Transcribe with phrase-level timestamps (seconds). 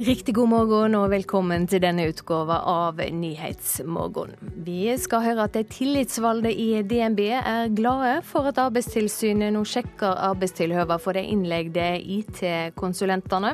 [0.00, 4.30] Riktig god morgen og velkommen til denne utgåva av Nyhetsmorgen.
[4.64, 10.16] Vi skal høre at de tillitsvalgte i DNB er glade for at Arbeidstilsynet nå sjekker
[10.30, 11.84] arbeidstilhøva for de innlegde
[12.16, 13.52] IT-konsulentene.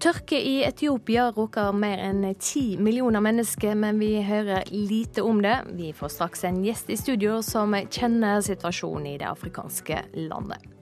[0.00, 5.58] Tørke i Etiopia råker mer enn ti millioner mennesker, men vi hører lite om det.
[5.76, 10.73] Vi får straks en gjest i studio som kjenner situasjonen i det afrikanske landet.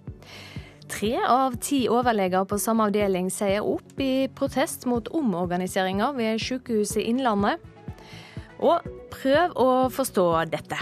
[0.92, 7.00] Tre av ti overleger på samme avdeling sier opp i protest mot omorganiseringa ved Sykehuset
[7.00, 7.62] Innlandet.
[8.62, 8.84] Og
[9.14, 10.78] prøv å forstå dette.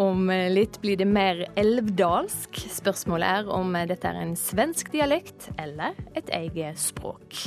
[0.00, 2.62] Om litt blir det mer elvdalsk.
[2.78, 7.42] Spørsmålet er om dette er en svensk dialekt eller et eget språk.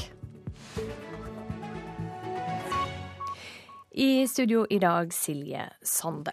[3.97, 6.31] I studio i dag Silje Sande.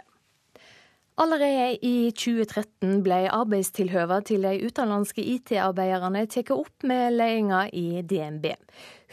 [1.14, 8.48] Allerede i 2013 ble arbeidstilhøva til de utenlandske IT-arbeiderne tatt opp med ledelsen i DNB.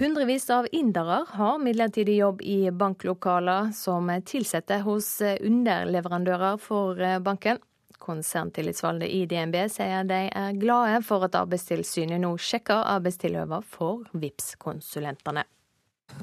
[0.01, 7.61] Hundrevis av indere har midlertidig jobb i banklokaler som ansatte hos underleverandører for banken.
[8.01, 15.45] Konserntillitsvalgte i DNB sier de er glade for at Arbeidstilsynet nå sjekker arbeidstilhøva for VIPS-konsulentene.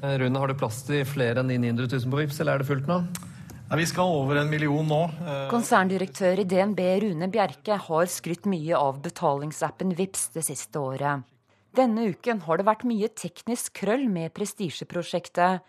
[0.01, 2.69] Eh, Rune, har du plass til flere enn 900 000 på Vips, eller er det
[2.69, 2.99] fullt nå?
[3.67, 4.99] Nei, vi skal over en million nå.
[5.19, 11.25] Eh, Konserndirektør i DNB Rune Bjerke har skrytt mye av betalingsappen Vips det siste året.
[11.75, 15.65] Denne uken har det vært mye teknisk krøll med prestisjeprosjektet.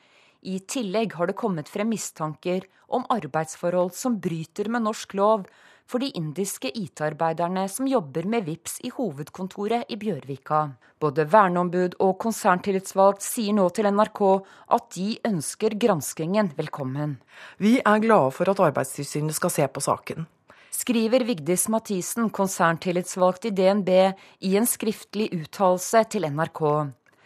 [0.46, 5.48] I tillegg har det kommet frem mistanker om arbeidsforhold som bryter med norsk lov,
[5.89, 10.67] for de indiske IT-arbeiderne som jobber med VIPS i hovedkontoret i Bjørvika.
[11.00, 14.22] Både verneombud og konserntillitsvalgt sier nå til NRK
[14.77, 17.17] at de ønsker granskingen velkommen.
[17.56, 20.27] Vi er glade for at Arbeidstilsynet skal se på saken.
[20.79, 23.89] Skriver Vigdis Mathisen, konserntillitsvalgt i DNB,
[24.45, 26.63] i en skriftlig uttalelse til NRK.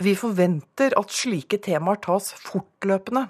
[0.03, 3.27] Vi forventer at slike temaer tas fortløpende,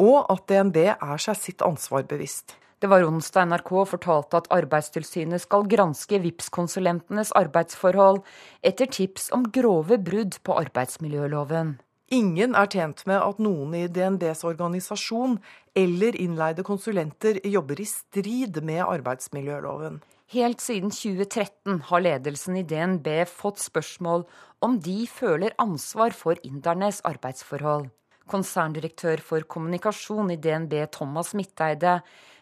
[0.00, 2.59] og at DNB er seg sitt ansvar bevisst.
[2.80, 8.22] Det var onsdag NRK fortalte at Arbeidstilsynet skal granske VIPS-konsulentenes arbeidsforhold
[8.64, 11.74] etter tips om grove brudd på arbeidsmiljøloven.
[12.16, 15.36] Ingen er tjent med at noen i DNBs organisasjon
[15.76, 20.00] eller innleide konsulenter jobber i strid med arbeidsmiljøloven.
[20.32, 24.24] Helt siden 2013 har ledelsen i DNB fått spørsmål
[24.64, 27.90] om de føler ansvar for indernes arbeidsforhold.
[28.30, 31.98] Konserndirektør for kommunikasjon i DNB, Thomas Midteide,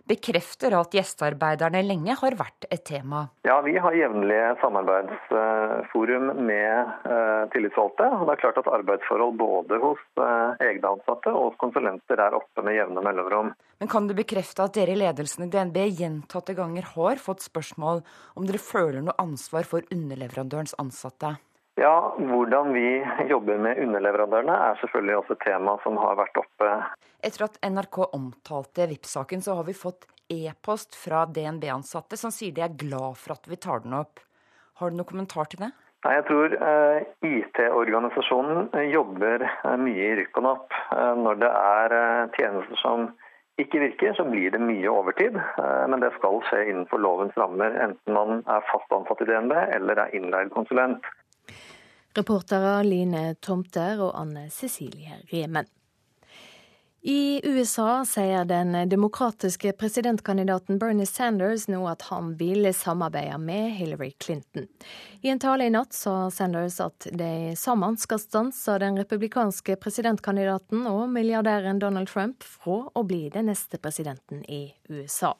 [0.09, 3.27] bekrefter at gjestearbeiderne lenge har vært et tema.
[3.47, 8.09] Ja, Vi har jevnlige samarbeidsforum med uh, tillitsvalgte.
[8.19, 12.37] og det er klart at Arbeidsforhold både hos uh, egne ansatte og hos konsulenter er
[12.39, 13.53] oppe med jevne mellomrom.
[13.79, 18.03] Men Kan du bekrefte at dere i ledelsen i DNB gjentatte ganger har fått spørsmål
[18.35, 21.37] om dere føler noe ansvar for underleverandørens ansatte?
[21.79, 26.71] Ja, Hvordan vi jobber med underleverandørene er selvfølgelig også et tema som har vært oppe.
[27.23, 32.65] Etter at NRK omtalte Vipps-saken, så har vi fått e-post fra DNB-ansatte som sier de
[32.67, 34.19] er glad for at vi tar den opp.
[34.83, 35.71] Har du noen kommentar til det?
[36.07, 40.77] Nei, Jeg tror uh, IT-organisasjonen jobber uh, mye i rykk og napp.
[40.91, 41.97] Uh, når det er
[42.35, 43.09] tjenester som
[43.59, 45.35] ikke virker, så blir det mye overtid.
[45.91, 49.99] Men det skal skje innenfor lovens rammer, enten man er fast ansatt i DNB eller
[49.99, 51.03] er innleid konsulent.
[52.19, 55.69] Reportere Line Tomter og Anne Cecilie Remen.
[57.01, 64.11] I USA sier den demokratiske presidentkandidaten Bernie Sanders nå at han vil samarbeide med Hillary
[64.21, 64.67] Clinton.
[65.23, 70.89] I en tale i natt sa Sanders at de sammen skal stanse den republikanske presidentkandidaten
[70.91, 75.37] og milliardæren Donald Trump fra å bli den neste presidenten i USA.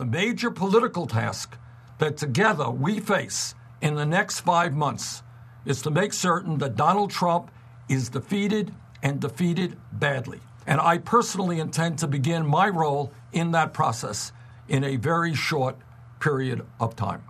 [0.00, 1.60] The major political task
[1.98, 2.98] that together we
[3.80, 5.22] in the next five months
[5.64, 7.50] is to make certain that Donald Trump
[7.88, 10.40] is defeated and defeated badly.
[10.66, 14.32] And I personally intend to begin my role in that process
[14.68, 15.76] in a very short
[16.20, 17.22] period of time.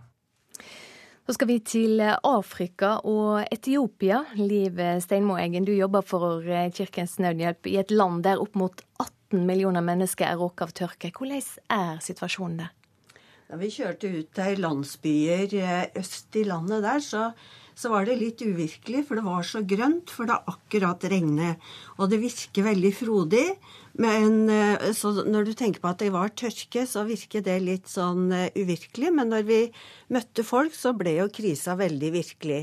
[1.27, 4.21] Så skal vi til Afrika og Etiopia.
[4.35, 9.43] Liv Steinmo Eggen, du jobber for Kirkens Nødhjelp i et land der opp mot 18
[9.47, 11.11] millioner mennesker er råket av tørke.
[11.11, 12.76] Hvordan er situasjonen der?
[13.47, 17.31] Da vi kjørte ut til landsbyer eh, øst i landet der, så
[17.77, 21.61] så var det litt uvirkelig, for det var så grønt, for det akkurat regnet.
[22.01, 23.45] Og det virker veldig frodig.
[24.01, 27.89] Men eh, så når du tenker på at det var tørke, så virker det litt
[27.93, 29.13] sånn eh, uvirkelig.
[29.19, 29.61] Men når vi
[30.13, 32.63] møtte folk, så ble jo krisa veldig virkelig.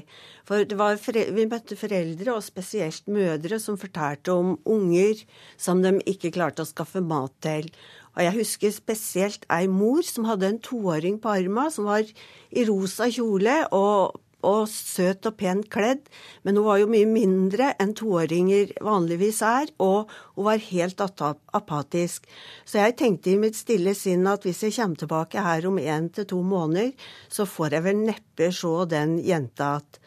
[0.50, 5.22] For vi møtte foreldre, og spesielt mødre, som fortalte om unger
[5.62, 7.70] som de ikke klarte å skaffe mat til
[8.14, 12.66] Og jeg husker spesielt ei mor som hadde en toåring på arma, som var i
[12.68, 16.04] rosa kjole og, og søt og pent kledd,
[16.46, 22.30] men hun var jo mye mindre enn toåringer vanligvis er, og hun var helt apatisk.
[22.70, 26.12] Så jeg tenkte i mitt stille sinn at hvis jeg kommer tilbake her om én
[26.14, 26.94] til to måneder,
[27.34, 30.00] så får jeg vel neppe se den jenta igjen.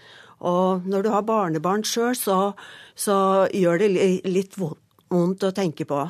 [0.47, 2.53] Og når du har barnebarn sjøl, så,
[2.93, 3.89] så gjør det
[4.29, 6.03] litt vondt å tenke på.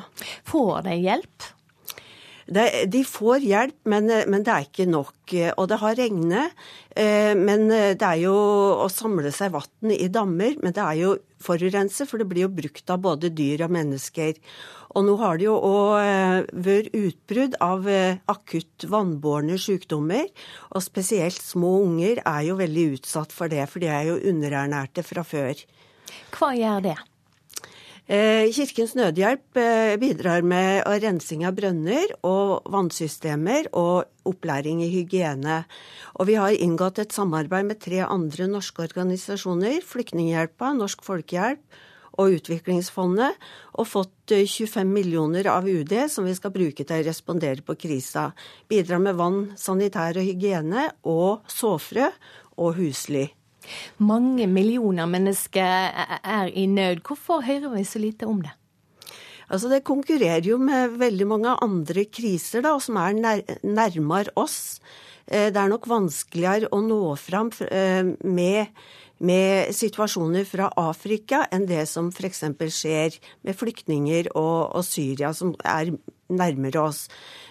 [0.51, 1.53] Får de hjelp?
[2.47, 5.35] Det, de får hjelp, men, men, det er ikke nok.
[5.57, 6.65] Og det har regnet.
[6.95, 8.35] Eh, men det er jo
[8.85, 12.55] å samle seg vann i dammer, men det er jo forurense, for det blir jo
[12.55, 14.39] brukt av både dyr og mennesker.
[14.97, 20.25] Og nå har det jo òg eh, vært utbrudd av eh, akutt vannbårne sykdommer.
[20.73, 25.05] Og spesielt små unger er jo veldig utsatt for det, for de er jo underernærte
[25.05, 25.61] fra før.
[26.33, 26.97] Hva gjør det?
[28.07, 35.65] Eh, Kirkens Nødhjelp eh, bidrar med rensing av brønner og vannsystemer og opplæring i hygiene.
[36.15, 41.59] Og vi har inngått et samarbeid med tre andre norske organisasjoner, Flyktninghjelpa, Norsk Folkehjelp
[42.15, 43.35] og Utviklingsfondet,
[43.75, 47.75] og fått 25 eh, millioner av UD som vi skal bruke til å respondere på
[47.75, 48.29] krisa.
[48.71, 52.07] Bidra med vann, sanitær og hygiene og såfrø
[52.55, 53.27] og husly.
[53.97, 55.91] Mange millioner mennesker
[56.23, 57.03] er i nød.
[57.07, 58.53] Hvorfor hører vi så lite om det?
[59.47, 64.79] Altså Det konkurrerer jo med veldig mange andre kriser da, som er nær, nærmere oss.
[65.27, 68.73] Eh, det er nok vanskeligere å nå fram eh, med,
[69.23, 72.43] med situasjoner fra Afrika enn det som f.eks.
[72.75, 73.15] skjer
[73.47, 75.95] med flyktninger og, og Syria, som er
[76.27, 77.05] nærmere oss.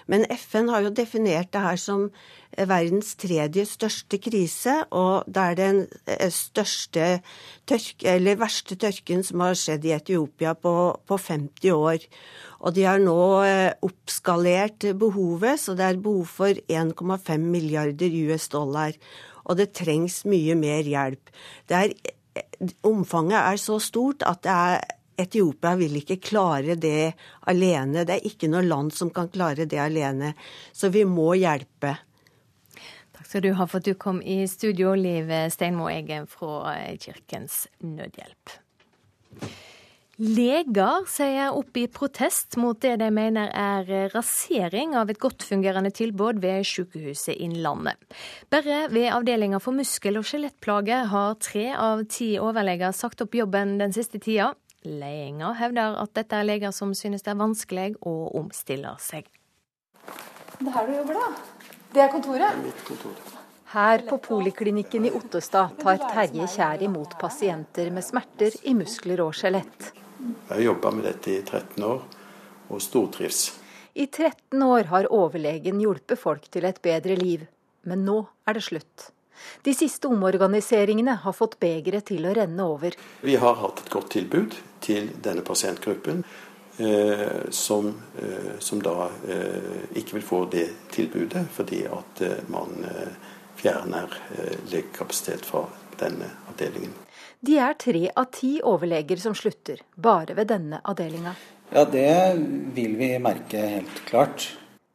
[0.06, 2.10] Men FN har jo definert det her som
[2.56, 7.20] verdens tredje største krise, og det er den eh, største
[7.69, 10.75] tørke, eller verste tørken som har skjedd i Etiopia på,
[11.06, 12.08] på 50 år.
[12.64, 18.49] Og de har nå eh, oppskalert behovet, så det er behov for 1,5 milliarder US
[18.53, 18.97] dollar.
[19.47, 21.35] Og det trengs mye mer hjelp.
[21.69, 24.81] Er, eh, omfanget er så stort at er
[25.17, 27.14] Etiopia vil ikke klare det
[27.49, 28.05] alene.
[28.05, 30.35] Det er ikke noe land som kan klare det alene.
[30.76, 31.94] Så vi må hjelpe.
[33.16, 37.64] Takk skal du ha for at du kom i studio, Liv Steinmo Egen fra Kirkens
[37.80, 38.58] Nødhjelp.
[40.16, 45.90] Leger sier opp i protest mot det de mener er rasering av et godt fungerende
[45.92, 48.00] tilbud ved Sykehuset Innlandet.
[48.48, 53.76] Bare ved avdelinga for muskel- og skjelettplager har tre av ti overleger sagt opp jobben
[53.80, 54.54] den siste tida.
[54.86, 59.28] Ledelsen hevder at dette er leger som synes det er vanskelig å omstille seg.
[60.56, 61.56] Det er her du jobber, da?
[61.92, 62.46] Det er kontoret?
[62.46, 63.16] Det er Mitt kontor.
[63.76, 69.34] Her på poliklinikken i Ottestad tar Terje Kjær imot pasienter med smerter i muskler og
[69.34, 69.90] skjelett.
[70.20, 72.04] Jeg har jobba med dette i 13 år
[72.70, 73.48] og stortrives.
[73.96, 77.46] I 13 år har overlegen hjulpet folk til et bedre liv,
[77.88, 79.10] men nå er det slutt.
[79.66, 82.96] De siste omorganiseringene har fått begeret til å renne over.
[83.26, 86.22] Vi har hatt et godt tilbud til denne pasientgruppen.
[86.78, 87.87] Eh, som,
[88.19, 92.20] eh, som, da eh, ikke vil få det tilbudet fordi at
[92.52, 92.84] man
[93.56, 94.12] fjerner
[94.69, 95.62] legekapasitet fra
[95.96, 96.93] denne avdelingen.
[97.40, 101.32] De er tre av ti overleger som slutter, bare ved denne avdelinga.
[101.72, 102.36] Ja, det
[102.77, 104.50] vil vi merke helt klart.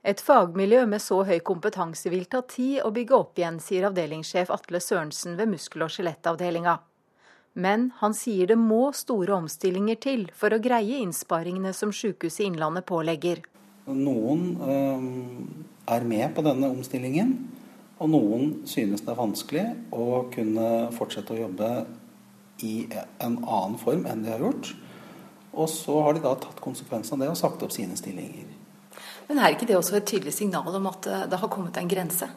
[0.05, 4.53] Et fagmiljø med så høy kompetanse vil ta tid å bygge opp igjen, sier avdelingssjef
[4.53, 6.77] Atle Sørensen ved muskel- og skjelettavdelinga.
[7.53, 12.86] Men han sier det må store omstillinger til for å greie innsparingene som Sykehuset Innlandet
[12.88, 13.41] pålegger.
[13.91, 15.08] Noen øh,
[15.91, 17.34] er med på denne omstillingen,
[18.01, 21.72] og noen synes det er vanskelig å kunne fortsette å jobbe
[22.63, 22.86] i
[23.20, 24.72] en annen form enn de har gjort.
[25.51, 28.48] Og så har de da tatt konsekvensen av det og sagt opp sine stillinger.
[29.27, 32.29] Men er ikke det også et tydelig signal om at det har kommet en grense?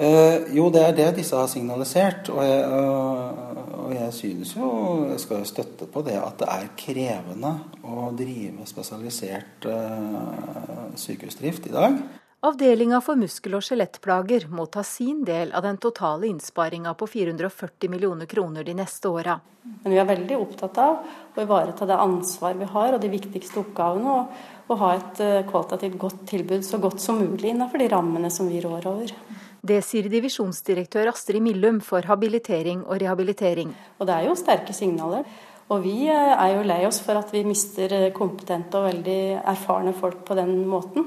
[0.00, 2.30] Eh, jo, det er det disse har signalisert.
[2.32, 4.70] Og jeg, og, og jeg synes jo,
[5.10, 7.52] jeg skal jo støtte på det, at det er krevende
[7.84, 12.00] å drive spesialisert eh, sykehusdrift i dag.
[12.40, 17.92] Avdelinga for muskel- og skjelettplager må ta sin del av den totale innsparinga på 440
[17.92, 19.34] millioner kroner de neste åra.
[19.82, 23.60] Men vi er veldig opptatt av å ivareta det ansvar vi har og de viktigste
[23.60, 24.14] oppgavene.
[24.16, 24.40] Og,
[24.70, 28.48] og ha et eh, kvalitativt godt tilbud så godt som mulig innenfor de rammene som
[28.48, 29.12] vi rår over.
[29.60, 33.74] Det sier divisjonsdirektør Astrid Millum for habilitering og rehabilitering.
[34.00, 35.24] Og Det er jo sterke signaler.
[35.70, 39.20] Og vi eh, er jo lei oss for at vi mister eh, kompetente og veldig
[39.52, 41.06] erfarne folk på den måten.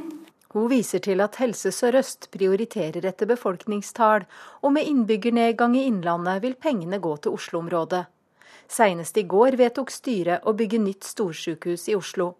[0.53, 4.27] Hun viser til at Helse Sør-Øst prioriterer etter befolkningstall,
[4.61, 8.05] og med innbyggernedgang i Innlandet vil pengene gå til Oslo-området.
[8.69, 12.35] Senest i går vedtok styret å bygge nytt storsykehus i Oslo.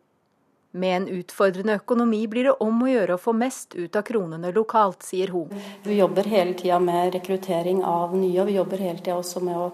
[0.76, 4.50] Med en utfordrende økonomi blir det om å gjøre å få mest ut av kronene
[4.56, 5.52] lokalt, sier hun.
[5.86, 9.60] Vi jobber hele tida med rekruttering av nye, og vi jobber hele tida også med
[9.60, 9.68] å,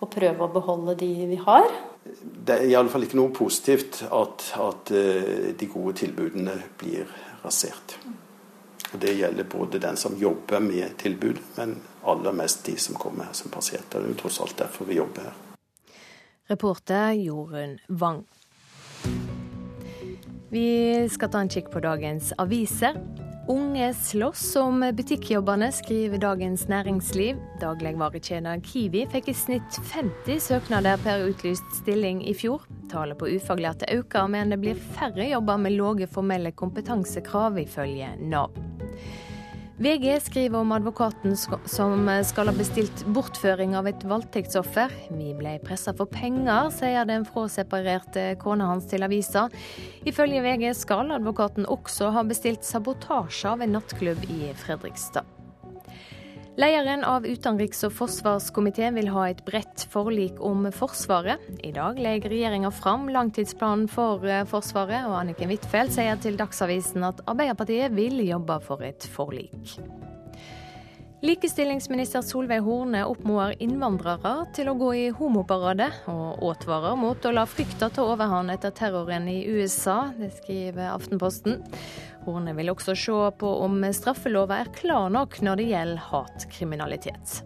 [0.00, 1.68] å, prøve å beholde de vi har.
[2.06, 7.04] Det er iallfall ikke noe positivt at, at eh, de gode tilbudene blir
[7.44, 7.98] rasert.
[8.96, 11.76] Det gjelder både den som jobber med tilbud, men
[12.08, 14.00] aller mest de som kommer her som pasienter.
[14.00, 15.36] Det er jo tross alt derfor vi jobber her.
[16.48, 18.24] Reporter Jorunn Wang.
[20.50, 22.94] Vi skal ta en kikk på dagens aviser.
[23.50, 27.38] Unge slåss om butikkjobbene, skriver Dagens Næringsliv.
[27.62, 32.62] Dagligvarekjeden Kiwi fikk i snitt 50 søknader per utlyst stilling i fjor.
[32.90, 38.54] Tallet på ufaglærte øker, men det blir færre jobber med lave formelle kompetansekrav, ifølge Nav.
[39.78, 44.94] VG skriver om advokaten som skal ha bestilt bortføring av et voldtektsoffer.
[45.12, 49.50] Vi ble pressa for penger, sier den fraseparerte kona hans til avisa.
[50.08, 55.35] Ifølge VG skal advokaten også ha bestilt sabotasje av en nattklubb i Fredrikstad.
[56.56, 61.42] Lederen av utenriks- og forsvarskomiteen vil ha et bredt forlik om Forsvaret.
[61.60, 67.04] I dag legger regjeringa fram langtidsplanen for eh, Forsvaret, og Anniken Huitfeldt sier til Dagsavisen
[67.04, 69.76] at Arbeiderpartiet vil jobbe for et forlik.
[71.26, 77.44] Likestillingsminister Solveig Horne oppmoder innvandrere til å gå i homoparade, og advarer mot å la
[77.48, 80.06] frykta ta overhånd etter terroren i USA.
[80.16, 81.60] Det skriver Aftenposten.
[82.26, 87.40] Horne vil også se på om straffelova er klar nok når det gjelder hatkriminalitet.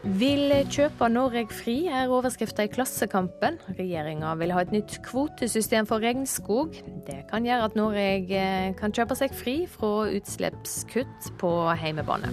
[0.00, 3.58] Vil kjøpe Norge fri, er overskrifta i Klassekampen.
[3.76, 6.78] Regjeringa vil ha et nytt kvotesystem for regnskog.
[7.06, 11.52] Det kan gjøre at Norge eh, kan kjøpe seg fri fra utslippskutt på
[11.82, 12.32] heimebane.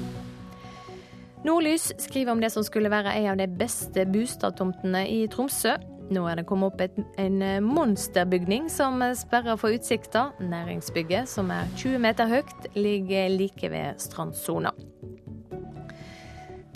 [1.44, 5.76] Nordlys skriver om det som skulle være en av de beste bostadtomtene i Tromsø.
[6.14, 10.30] Nå er det kommet opp et, en eh, monsterbygning som sperrer for utsikta.
[10.40, 14.72] Næringsbygget, som er 20 meter høyt, ligger like ved strandsona.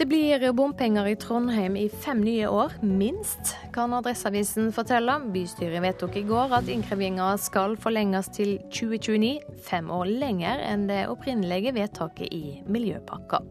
[0.02, 5.20] Det blir bompenger i Trondheim i fem nye år, minst, kan Adresseavisen fortelle.
[5.30, 11.04] Bystyret vedtok i går at innkrevinga skal forlenges til 2029, fem år lenger enn det
[11.12, 13.46] opprinnelige vedtaket i Miljøpakka.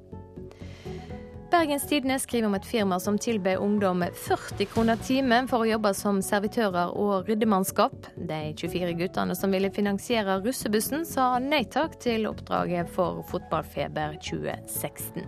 [1.51, 5.91] Bergens Tidende skriver om et firma som tilbød ungdom 40 kroner timen for å jobbe
[5.99, 8.07] som servitører og ryddemannskap.
[8.15, 15.27] De 24 guttene som ville finansiere russebussen, sa nei takk til oppdraget for Fotballfeber 2016.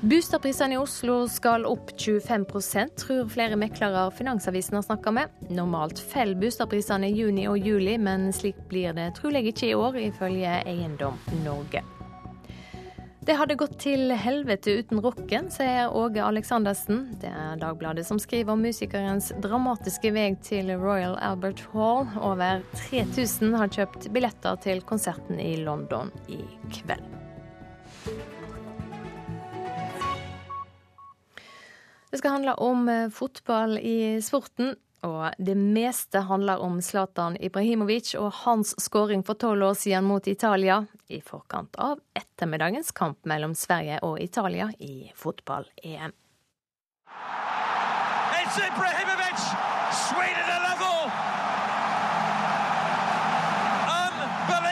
[0.00, 5.32] Boligprisene i Oslo skal opp 25% tror flere meklere Finansavisen har snakka med.
[5.48, 10.00] Normalt faller boligprisene i juni og juli, men slik blir det trolig ikke i år,
[10.10, 11.84] ifølge Eiendom Norge.
[13.30, 17.04] Det hadde gått til helvete uten rocken, sier Åge Aleksandersen.
[17.22, 22.08] Det er Dagbladet som skriver om musikerens dramatiske vei til Royal Albert Hall.
[22.18, 26.40] Over 3000 har kjøpt billetter til konserten i London i
[26.74, 27.06] kveld.
[32.10, 34.74] Det skal handle om eh, fotball i sporten.
[35.06, 40.26] Og det meste handler om Zlatan Ibrahimovic og hans skåring for tolv år siden mot
[40.28, 46.12] Italia, i forkant av ettermiddagens kamp mellom Sverige og Italia i fotball-EM
[48.50, 48.56] er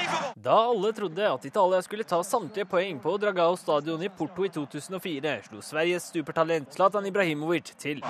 [0.06, 0.27] level!
[0.42, 4.50] Da alle trodde at Italia skulle ta samtlige poeng på Dragao stadion i Porto i
[4.54, 8.04] 2004, slo Sveriges supertalent Zlatan Ibrahimovic til.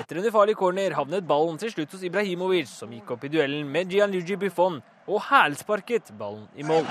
[0.00, 3.70] Etter en ufarlig corner havnet ballen til slutt hos Ibrahimovic, som gikk opp i duellen
[3.70, 6.90] med Gianluigi Buffon og hælsparket ballen i mål.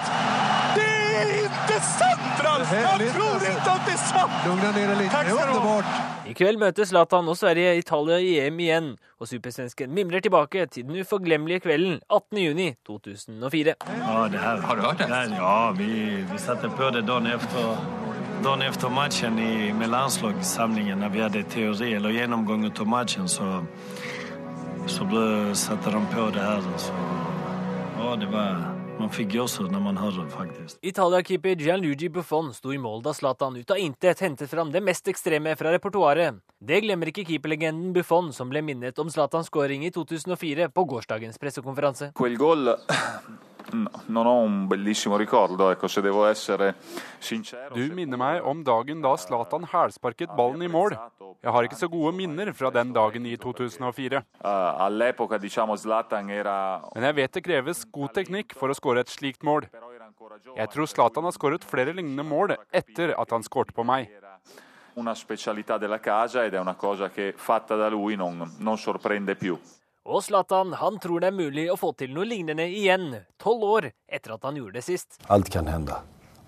[0.73, 0.89] Det
[1.19, 2.73] er ikke sant, Ralf!
[2.73, 4.35] Jeg tror ikke at det er sant!
[4.47, 5.13] Lugna ned litt.
[5.13, 5.89] Det er underbart.
[6.27, 8.85] I kveld møter Zlatan og Sverige Italia i EM igjen,
[9.19, 13.75] og supersvensken mimrer tilbake til den uforglemmelige kvelden 18.6.2004.
[13.99, 15.09] Ja, det her, har du hørt det?
[15.09, 15.91] det ja, vi,
[16.31, 17.75] vi satte på det dagen etter.
[18.43, 23.61] Dagen etter matchen i, med landslagssamlingen, når vi hadde teori eller gjennomgang av matchen, så,
[24.87, 26.65] så ble, satte de på det her.
[26.75, 26.97] Så,
[28.01, 30.77] ja, det var man fikk gåsehud når man hører det, faktisk.
[30.85, 35.07] Italia-keeper Gianluigi Buffon sto i mål da Zlatan ut av intet hentet fram det mest
[35.11, 36.39] ekstreme fra repertoaret.
[36.63, 41.41] Det glemmer ikke keeperlegenden Buffon, som ble minnet om Zlatans skåring i 2004 på gårsdagens
[41.41, 42.13] pressekonferanse.
[42.17, 42.37] Quel
[43.63, 46.75] gol non ho un bellissimo ricordo, ecco, se devo essere
[47.19, 47.73] sincero.
[47.73, 50.95] Du minner meg om dagen da Zlatan hælsparket ballen i mål.
[51.43, 54.23] Jeg har ikke så gode minner fra den dagen i 2004.
[56.95, 59.67] Men jeg vet det kreves god teknikk for å skåre et slikt mål.
[60.55, 64.11] Jeg tror Zlatan har skåret flere lignende mål etter at han skårte på meg.
[64.95, 69.35] Una specialità della casa ed è una cosa che fatta da lui non, non sorprende
[69.35, 69.57] più.
[70.03, 73.85] Og Zlatan han tror det er mulig å få til noe lignende igjen, tolv år
[74.11, 75.15] etter at han gjorde det sist.
[75.31, 75.95] Alt kan hende.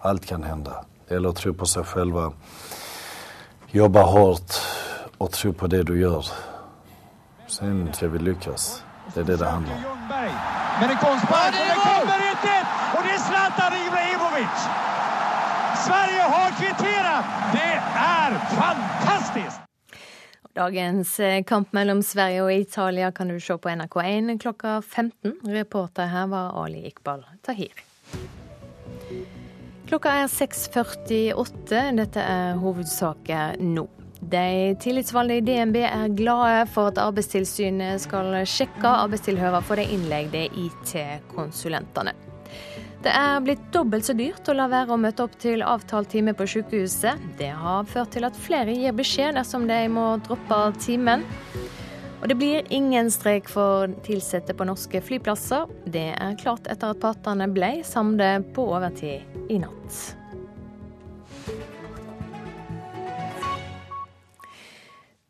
[0.04, 0.76] Alt kan hende.
[1.08, 2.20] Det gjelder å tro på seg selv.
[3.72, 4.60] Jobbe hardt
[5.24, 6.28] og tro på det du gjør.
[7.48, 8.68] Så skal vi lykkes.
[9.14, 10.04] Det er det det handler om.
[10.82, 12.72] Men en konstpark, og det kommer 1-1!
[12.98, 14.66] Og det er Zlatan Ibrahimovic!
[15.86, 17.30] Sverige har kvittert!
[17.56, 17.72] Det
[18.04, 19.62] er fantastisk!
[20.56, 25.34] Dagens eh, kamp mellom Sverige og Italia kan du se på NRK1 klokka 15.
[25.52, 27.82] Reporter her var Ali Iqbal Tahir.
[29.90, 31.82] Klokka er 6.48.
[32.00, 33.84] Dette er hovedsaker nå.
[34.24, 40.48] De tillitsvalgte i DNB er glade for at Arbeidstilsynet skal sjekke arbeidstilhøva for de innleide
[40.56, 42.16] IT-konsulentene.
[43.06, 46.32] Det er blitt dobbelt så dyrt å la være å møte opp til avtalt time
[46.34, 47.22] på sykehuset.
[47.38, 51.22] Det har ført til at flere gir beskjed dersom de må droppe timen.
[52.24, 55.70] Og det blir ingen streik for ansatte på norske flyplasser.
[55.86, 60.00] Det er klart etter at partene ble samlet på overtid i natt.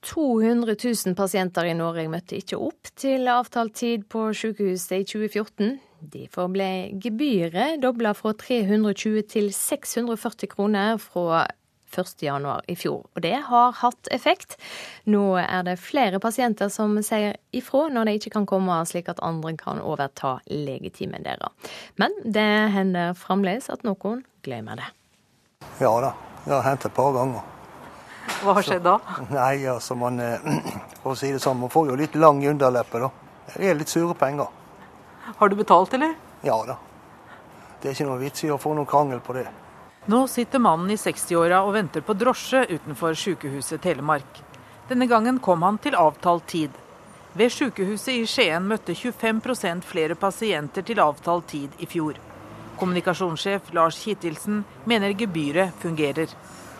[0.05, 5.75] «200 000 pasienter i Norge møtte ikke opp til avtalt tid på sykehuset i 2014.
[6.00, 6.70] Derfor ble
[7.02, 11.46] gebyret dobla fra 320 til 640 kroner fra
[11.96, 13.06] 1.1 i fjor.
[13.16, 14.58] Og det har hatt effekt.
[15.08, 19.22] Nå er det flere pasienter som sier ifra når de ikke kan komme, slik at
[19.24, 21.72] andre kan overta legetimen deres.
[22.02, 24.92] Men det hender fremdeles at noen glemmer det.
[25.80, 26.14] Ja da,
[26.46, 27.52] det har hendt et par ganger.
[28.42, 28.98] Hva har skjedd da?
[29.30, 30.20] Nei, altså man,
[31.02, 33.12] For å si det sånn, man får jo litt lang underleppe, da.
[33.54, 34.50] Det er litt sure penger.
[35.38, 36.15] Har du betalt, eller?
[36.41, 36.77] Ja da.
[37.82, 39.46] Det er ikke noe vits i å få noe krangel på det.
[40.05, 44.41] Nå sitter mannen i 60-åra og venter på drosje utenfor sykehuset Telemark.
[44.89, 46.75] Denne gangen kom han til avtalt tid.
[47.33, 52.20] Ved sykehuset i Skien møtte 25% flere pasienter til avtalt tid i fjor.
[52.77, 56.29] Kommunikasjonssjef Lars Kittilsen mener gebyret fungerer.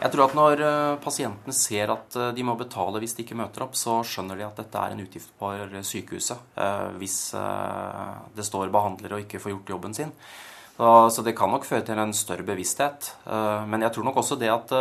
[0.06, 3.38] Jeg tror at Når eh, pasientene ser at eh, de må betale hvis de ikke
[3.40, 5.32] møter opp, så skjønner de at dette er en utgift
[5.90, 10.14] sykehuset eh, hvis det står behandlere og ikke får gjort jobben sin.
[10.76, 13.14] Så det kan nok føre til en større bevissthet.
[13.72, 14.74] Men jeg tror nok også det at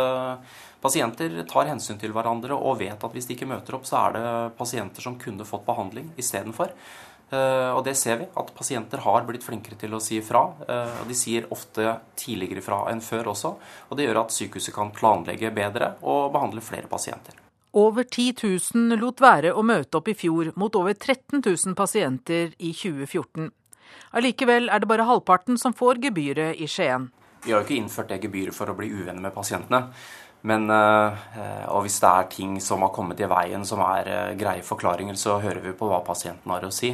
[0.83, 4.17] pasienter tar hensyn til hverandre og vet at hvis de ikke møter opp, så er
[4.17, 4.25] det
[4.59, 6.75] pasienter som kunne fått behandling istedenfor.
[7.33, 10.43] Eh, og det ser vi, at pasienter har blitt flinkere til å si ifra.
[10.67, 13.55] Eh, og de sier ofte tidligere fra enn før også.
[13.89, 17.41] Og det gjør at sykehuset kan planlegge bedre og behandle flere pasienter.
[17.75, 22.53] Over 10 000 lot være å møte opp i fjor, mot over 13 000 pasienter
[22.57, 23.49] i 2014.
[24.15, 27.09] Allikevel er det bare halvparten som får gebyret i Skien.
[27.43, 29.89] Vi har jo ikke innført det gebyret for å bli uvenner med pasientene.
[30.45, 34.63] Men, eh, og hvis det er ting som har kommet i veien som er greie
[34.63, 36.93] forklaringer, så hører vi på hva pasienten har å si.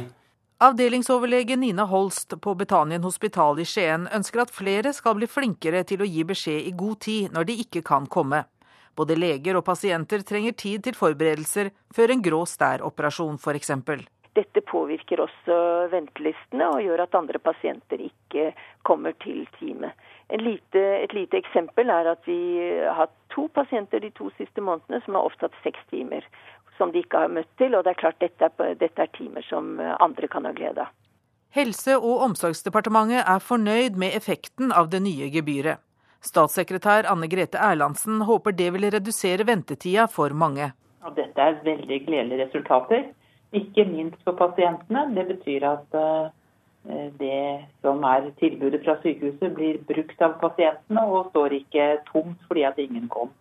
[0.62, 6.04] Avdelingsoverlege Nina Holst på Betanien hospital i Skien ønsker at flere skal bli flinkere til
[6.04, 8.44] å gi beskjed i god tid når de ikke kan komme.
[8.94, 13.74] Både leger og pasienter trenger tid til forberedelser før en grå stær-operasjon f.eks.
[14.38, 15.58] Dette påvirker også
[15.90, 18.52] ventelistene og gjør at andre pasienter ikke
[18.86, 19.98] kommer til teamet.
[20.38, 22.38] Lite, et lite eksempel er at vi
[22.86, 26.22] har hatt to pasienter de to siste månedene som har opptatt seks timer
[26.82, 27.76] som de ikke har møtt til.
[27.78, 30.82] Og det er klart dette er, dette er timer som eh, andre kan ha glede
[30.86, 30.90] av.
[31.52, 35.82] Helse- og omsorgsdepartementet er fornøyd med effekten av det nye gebyret.
[36.22, 40.70] Statssekretær Anne Grete Erlandsen håper det vil redusere ventetida for mange.
[41.02, 43.08] Og dette er veldig gledelige resultater,
[43.52, 45.02] ikke minst for pasientene.
[45.16, 46.30] Det betyr at uh,
[47.18, 52.64] det som er tilbudet fra sykehuset blir brukt av pasientene og står ikke tomt fordi
[52.70, 53.34] at ingen kom.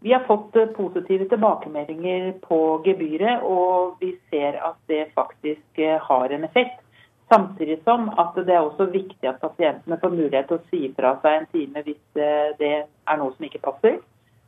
[0.00, 5.98] Vi har fått eh, positive tilbakemeldinger på gebyret, og vi ser at det faktisk eh,
[6.00, 6.80] har en effekt.
[7.28, 11.16] Samtidig som at det er også viktig at pasientene får mulighet til å si fra
[11.24, 13.98] seg en time hvis eh, det er noe som ikke passer.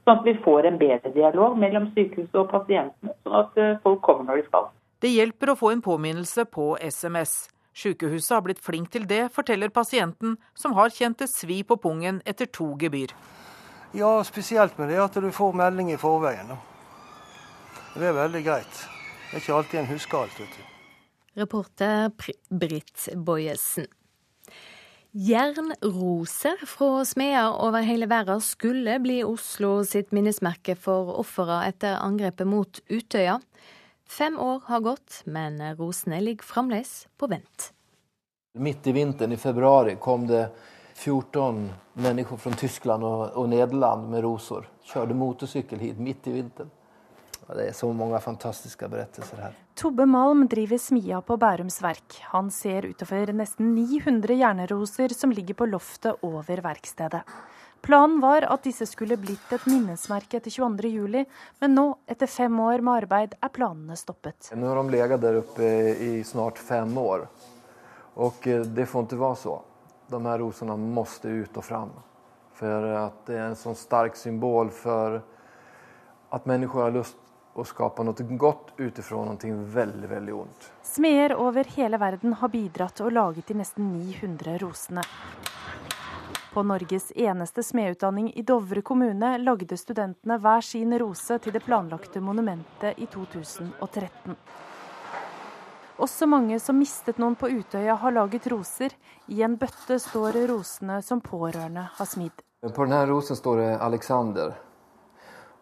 [0.06, 4.30] Sånn at vi får en bedre dialog mellom sykehuset og pasientene, sånn at folk kommer
[4.30, 4.70] når de skal.
[5.02, 7.50] Det hjelper å få en påminnelse på SMS.
[7.76, 12.22] Sykehuset har blitt flink til det, forteller pasienten, som har kjent det svi på pungen
[12.24, 13.12] etter to gebyr.
[13.92, 16.52] Ja, spesielt med det at du får melding i forveien.
[17.96, 18.82] Det er veldig greit.
[19.30, 20.36] Det er ikke alltid en husker alt.
[20.38, 20.68] vet du.
[21.40, 22.10] Reporter
[22.50, 23.86] Britt Bojesen.
[25.10, 32.46] Jernroser fra smeder over hele verden skulle bli Oslo sitt minnesmerke for ofrene etter angrepet
[32.46, 33.40] mot Utøya.
[34.06, 37.72] Fem år har gått, men rosene ligger fremdeles på vent.
[38.54, 40.48] Midt i vinteren i februar kom det
[41.00, 44.66] 14 mennesker fra Tyskland og, og Nederland med roser.
[44.84, 46.72] Kjørte motorsykkel hit midt i vinteren.
[47.46, 49.54] Ja, det er så mange fantastiske berettelser her.
[49.80, 52.18] Tobbe Malm driver smia på Bærums Verk.
[52.34, 57.24] Han ser utover nesten 900 hjerneroser som ligger på loftet over verkstedet.
[57.80, 61.24] Planen var at disse skulle blitt et minnesmerke etter 22.07,
[61.64, 64.52] men nå, etter fem år med arbeid, er planene stoppet.
[64.52, 67.24] Nå har de ligget der oppe i snart fem år,
[68.20, 69.56] og eh, det får ikke være så.
[70.10, 71.90] De her rosene måtte ut og fram.
[72.52, 75.20] For att det er en sånn stark symbol for
[76.34, 77.16] at mennesker har lyst
[77.54, 80.68] å skape noe godt utifrån noe veldig, veldig ondt.
[80.82, 85.04] Smeder over hele verden har bidratt og laget de nesten 900 rosene.
[86.50, 92.20] På Norges eneste smedutdanning i Dovre kommune lagde studentene hver sin rose til det planlagte
[92.20, 94.34] monumentet i 2013.
[96.00, 98.94] Også mange som mistet noen på Utøya har laget roser.
[99.28, 102.40] I en bøtte står rosene som pårørende har smidd.
[102.60, 104.54] På denne rosen står det 'Alexander'.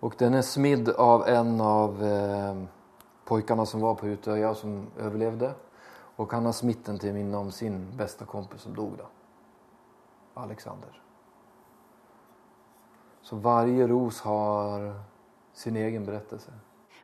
[0.01, 5.55] Og den er smidd av en av eh, som var på Utøya, som overlevde.
[6.17, 9.07] Og han har smitt den til minne om sin beste kompis som dog da.
[10.35, 11.03] Alexander.
[13.23, 14.95] Så hver ros har
[15.53, 16.53] sin egen berettelse.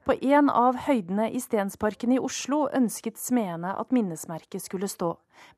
[0.05, 5.15] På en av høydene i Stensparken i Oslo ønsket smedene at minnesmerket skulle stå.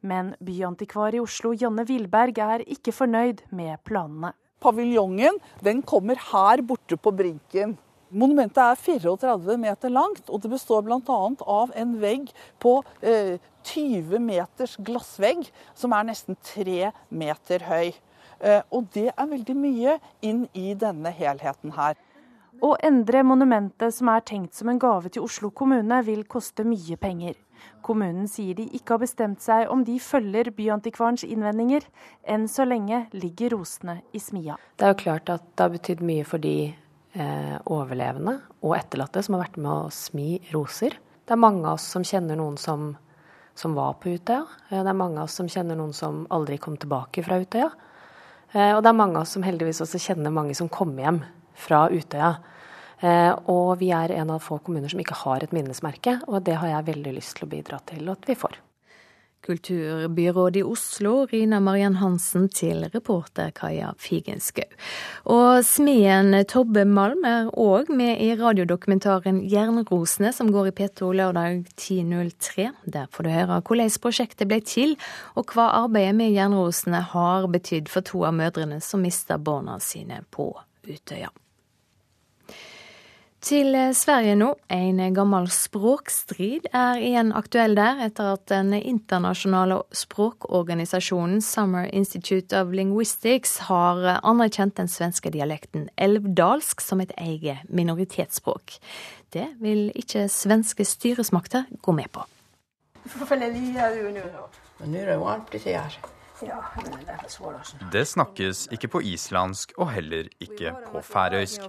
[0.06, 4.30] Men byantikvar i Oslo, Janne Wilberg, er ikke fornøyd med planene.
[4.62, 7.74] Paviljongen den kommer her borte på brinken.
[8.14, 11.20] Monumentet er 34 meter langt, og det består bl.a.
[11.42, 12.30] av en vegg
[12.62, 15.42] på eh, 20 meters glassvegg,
[15.74, 17.96] som er nesten tre meter høy.
[18.38, 21.98] Eh, og det er veldig mye inn i denne helheten her.
[22.64, 26.96] Å endre monumentet som er tenkt som en gave til Oslo kommune, vil koste mye
[26.96, 27.36] penger.
[27.84, 31.84] Kommunen sier de ikke har bestemt seg om de følger Byantikvarens innvendinger.
[32.24, 34.56] Enn så lenge ligger rosene i smia.
[34.76, 39.24] Det er jo klart at det har betydd mye for de eh, overlevende og etterlatte
[39.24, 40.96] som har vært med å smi roser.
[41.26, 42.92] Det er mange av oss som kjenner noen som,
[43.58, 44.44] som var på Utøya.
[44.70, 47.70] Eh, det er mange av oss som kjenner noen som aldri kom tilbake fra Utøya.
[48.54, 51.20] Eh, og det er mange av oss som heldigvis også kjenner mange som kom hjem
[51.56, 52.36] fra Utøya.
[53.00, 56.56] Eh, og vi er en av få kommuner som ikke har et minnesmerke, og det
[56.60, 58.62] har jeg veldig lyst til å bidra til at vi får.
[59.46, 64.64] Kulturbyrådet i Oslo, Rina Mariann Hansen, til reporter Kaja Figenschou.
[65.30, 71.62] Og smeden Tobbe Malm er òg med i radiodokumentaren Jernrosene, som går i P2 lørdag
[71.76, 72.72] 10.03.
[72.90, 74.98] Der får du høre hvordan prosjektet ble til,
[75.38, 80.24] og hva arbeidet med Jernrosene har betydd for to av mødrene som mista barna sine
[80.34, 80.50] på
[80.88, 81.30] Utøya.
[83.46, 84.48] Til Sverige nå.
[84.74, 92.74] En gammel språkstrid er igjen aktuell der, etter at den internasjonale språkorganisasjonen Summer Institute of
[92.74, 98.80] Linguistics har anerkjent den svenske dialekten elvdalsk som et eget minoritetsspråk.
[99.30, 102.26] Det vil ikke svenske styresmakter gå med på.
[103.06, 103.30] Nå
[104.90, 106.00] er det varmt her.
[107.92, 111.64] Det snakkes ikke på islandsk og heller ikke på færøysk.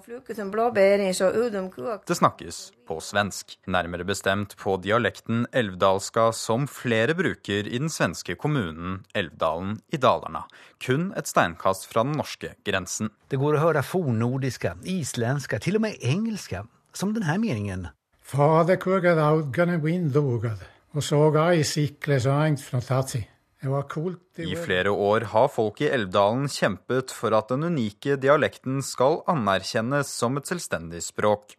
[2.08, 8.36] Det snakkes på svensk, nærmere bestemt på dialekten elvdalska som flere bruker i den svenske
[8.36, 10.44] kommunen Elvdalen i Dalarna,
[10.84, 13.14] kun et steinkast fra den norske grensen.
[13.32, 17.88] Det går å høre fornordiske, islandske, til og med engelske, som denne meningen.
[18.28, 20.60] Fader kurgad audgane windogad,
[20.92, 23.24] og såga i sikle så engt fra tatsi.
[23.58, 30.12] I flere år har folk i Elvdalen kjempet for at den unike dialekten skal anerkjennes
[30.14, 31.56] som et selvstendig språk.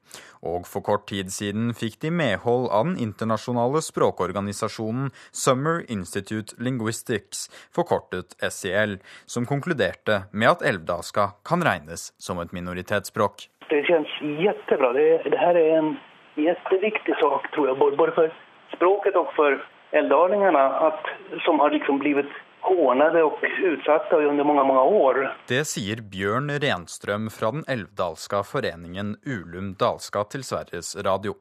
[0.46, 7.48] Og for kort tid siden fikk de medhold av den internasjonale språkorganisasjonen Summer Institute Linguistics,
[7.74, 13.48] forkortet SIL, som konkluderte med at elvdalska kan regnes som et minoritetsspråk.
[13.72, 14.92] Det kjennes kjempebra.
[14.94, 15.90] Det, det her er en
[16.38, 18.38] kjempeviktig sak, tror jeg, både for
[18.76, 19.58] språket og for
[19.90, 21.04] älvdalingarna att,
[21.44, 25.20] som har liksom blivit hånade og utsatta under mange, mange år.
[25.48, 31.38] Det sier Bjørn Renstrøm fra den elvdalska foreningen Ulum Dalska til Sveriges Radio.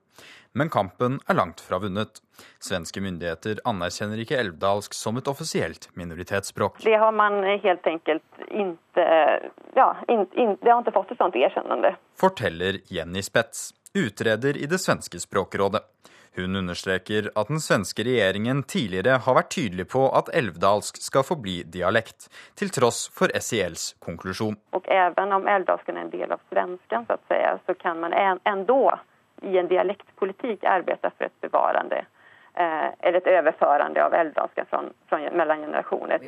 [0.57, 2.21] Men kampen er langt fra vunnet.
[2.63, 6.79] Svenske myndigheter anerkjenner ikke elvdalsk som et offisielt minoritetsspråk.
[6.85, 9.05] Det har man helt enkelt ikke
[9.75, 11.93] ja, in, in, Det har ikke fått et sånt erkjennende.
[12.17, 15.83] Forteller Jenny Spets, utreder i det svenske språkrådet.
[16.37, 21.63] Hun understreker at den svenske regjeringen tidligere har vært tydelig på at elvdalsk skal forbli
[21.73, 22.27] dialekt,
[22.59, 24.59] til tross for SILs konklusjon.
[24.77, 28.99] Og even om elvdalsken er en del av svensken, så, si, så kan man enda
[29.41, 32.03] i en dialektpolitikk arbeide for et bevarende
[32.57, 36.19] eller et overførende av älvdalskan mellom generasjoner.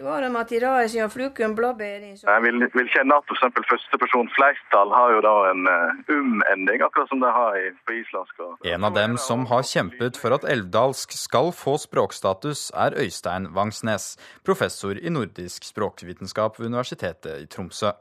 [2.21, 3.61] Jeg vil, vil kjenne at f.eks.
[3.71, 8.43] førsteperson flertall har jo da en uh, um-ending, akkurat som de har i, på islandsk.
[8.73, 14.11] En av dem som har kjempet for at elvdalsk skal få språkstatus, er Øystein Vangsnes,
[14.45, 17.95] professor i nordisk språkvitenskap ved Universitetet i Tromsø.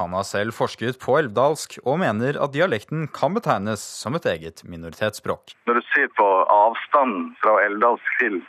[0.00, 4.64] Han har selv forsket på elvdalsk, og mener at dialekten kan betegnes som et eget
[4.68, 5.54] minoritetsspråk.
[5.68, 8.42] Når du ser på avstanden fra elvdalsk til,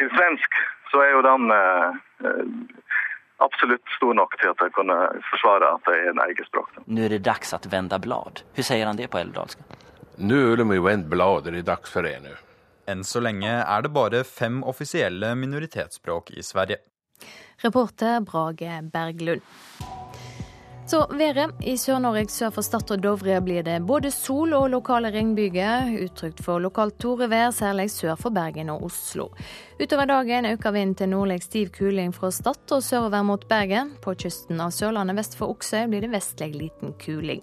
[0.00, 0.58] til svensk,
[0.90, 2.34] så er jo den eh,
[3.44, 4.96] absolutt stor nok til at jeg kunne
[5.30, 6.72] forsvare at det er en eget språk.
[6.86, 8.42] Nå er det dags å vende blad.
[8.56, 9.62] Hvordan sier han det på elvdalsk?
[10.16, 12.32] Nå er det vendt blad, det er dags for det nå.
[12.88, 16.78] Enn så lenge er det bare fem offisielle minoritetsspråk i Sverige.
[17.64, 19.42] Reporter Brage Berglund.
[20.86, 21.50] Så været.
[21.66, 25.88] I Sør-Norge sør for Stad og Dovre blir det både sol og lokale regnbyger.
[26.04, 29.26] Utrygt for lokalt torevær, særlig sør for Bergen og Oslo.
[29.82, 33.96] Utover dagen øker vinden til nordlig stiv kuling fra Stad og sørover mot Bergen.
[34.02, 37.42] På kysten av Sørlandet vest for Oksøy blir det vestlig liten kuling.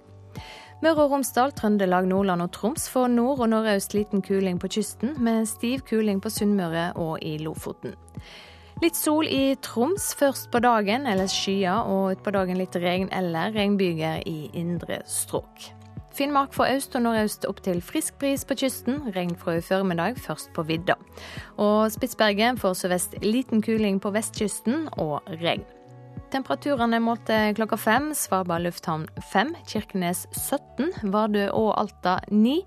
[0.79, 5.17] Møre og Romsdal, Trøndelag, Nordland og Troms får nord- og nordøst liten kuling på kysten,
[5.19, 7.95] med stiv kuling på Sunnmøre og i Lofoten.
[8.83, 13.53] Litt sol i Troms først på dagen, ellers skyer, og utpå dagen litt regn eller
[13.55, 15.69] regnbyger i indre strøk.
[16.11, 20.19] Finnmark får øst og nordøst opp til frisk bris på kysten, regn fra i formiddag,
[20.19, 20.97] først på vidda.
[21.55, 25.63] Og Spitsbergen får sørvest liten kuling på vestkysten og regn.
[26.33, 28.11] Temperaturene målte klokka fem.
[28.17, 29.55] Svalbard lufthavn fem.
[29.69, 31.13] Kirkenes 17.
[31.13, 32.59] Vardø og Alta 9.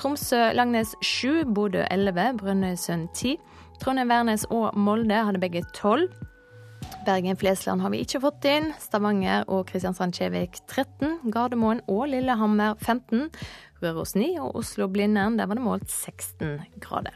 [0.00, 1.44] Tromsø-Langnes 7.
[1.52, 2.38] Bodø 11.
[2.40, 3.36] Brønnøysund 10.
[3.78, 6.10] Trondheim, Værnes og Molde hadde begge tolv.
[7.06, 8.72] Bergen-Flesland har vi ikke fått inn.
[8.82, 11.30] Stavanger og Kristiansand-Kjevik 13.
[11.32, 13.28] Gardermoen og Lillehammer 15.
[13.82, 17.14] Røros 9 og Oslo-Blindern, der var det målt 16 grader.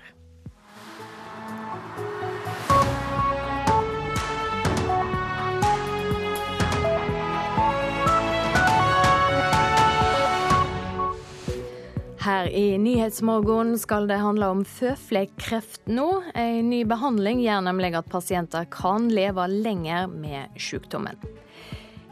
[12.23, 16.07] Her i Nyhetsmorgen skal det handle om føflekkreft nå.
[16.39, 21.19] En ny behandling gjør nemlig at pasienter kan leve lenger med sykdommen.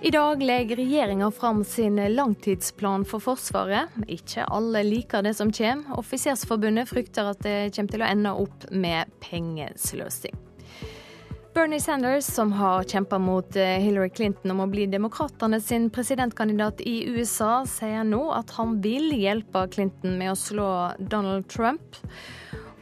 [0.03, 3.95] I dag legger regjeringa fram sin langtidsplan for Forsvaret.
[4.11, 5.95] Ikke alle liker det som kommer.
[6.03, 10.35] Offisersforbundet frykter at det kommer til å ende opp med pengesløsing.
[11.55, 16.81] Bernie Sanders, som har kjempa mot eh, Hillary Clinton om å bli demokratene sin presidentkandidat
[16.87, 21.99] i USA, sier nå at han vil hjelpe Clinton med å slå Donald Trump.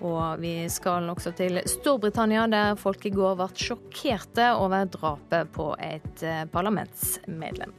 [0.04, 5.72] Og vi skal også til Storbritannia, der folk i går ble sjokkerte over drapet på
[5.80, 7.72] et eh, parlamentsmedlem.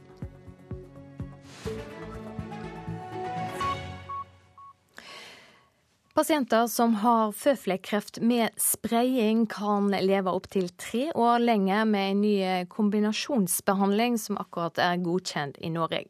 [6.14, 12.64] Pasienter som har føflekkreft med spraying, kan leve opptil tre år lenger med en ny
[12.66, 16.08] kombinasjonsbehandling som akkurat er godkjent i Norge.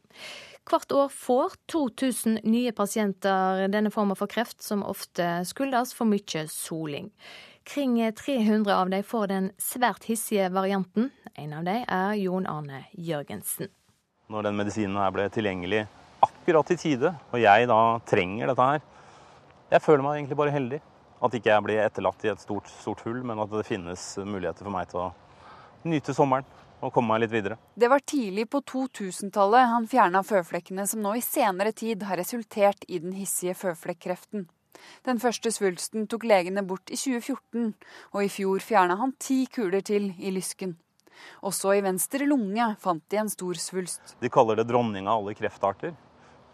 [0.71, 6.47] Hvert år får 2000 nye pasienter denne formen for kreft, som ofte skyldes for mye
[6.49, 7.11] soling.
[7.69, 11.11] Kring 300 av dem får den svært hissige varianten.
[11.37, 13.69] En av dem er Jon Arne Jørgensen.
[14.33, 15.85] Når den medisinen her ble tilgjengelig
[16.25, 18.89] akkurat i tide, og jeg da trenger dette her,
[19.71, 20.81] jeg føler meg egentlig bare heldig.
[21.21, 24.65] At ikke jeg blir etterlatt i et stort, stort hull, men at det finnes muligheter
[24.65, 25.11] for meg til å
[25.85, 26.49] nyte sommeren
[26.81, 27.59] og komme meg litt videre.
[27.77, 32.87] Det var tidlig på 2000-tallet han fjerna føflekkene som nå i senere tid har resultert
[32.89, 34.49] i den hissige føflekkreften.
[35.05, 37.75] Den første svulsten tok legene bort i 2014,
[38.17, 40.79] og i fjor fjerna han ti kuler til i lysken.
[41.45, 44.17] Også i venstre lunge fant de en stor svulst.
[44.25, 45.93] De kaller det dronning av alle kreftarter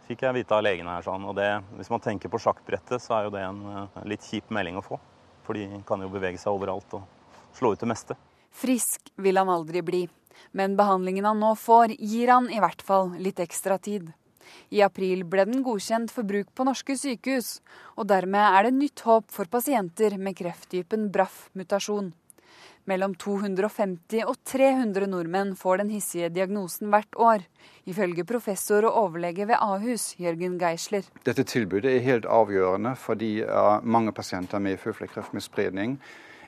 [0.06, 1.04] fikk jeg vite av legene her.
[1.06, 1.26] Sånn.
[1.28, 4.52] Og det, hvis man tenker på sjakkbrettet, så er jo det en uh, litt kjip
[4.54, 5.00] melding å få.
[5.46, 7.06] For de kan jo bevege seg overalt og
[7.56, 8.18] slå ut det meste.
[8.56, 10.04] Frisk vil han aldri bli,
[10.56, 14.08] men behandlingen han nå får, gir han i hvert fall litt ekstra tid.
[14.70, 17.58] I april ble den godkjent for bruk på norske sykehus,
[17.98, 22.12] og dermed er det nytt håp for pasienter med krefttypen BRAF-mutasjon.
[22.86, 27.42] Mellom 250 og 300 nordmenn får den hissige diagnosen hvert år,
[27.90, 31.08] ifølge professor og overlege ved Ahus, Jørgen Geisler.
[31.26, 33.40] Dette tilbudet er helt avgjørende fordi
[33.82, 35.98] mange pasienter med føflekkreft med spredning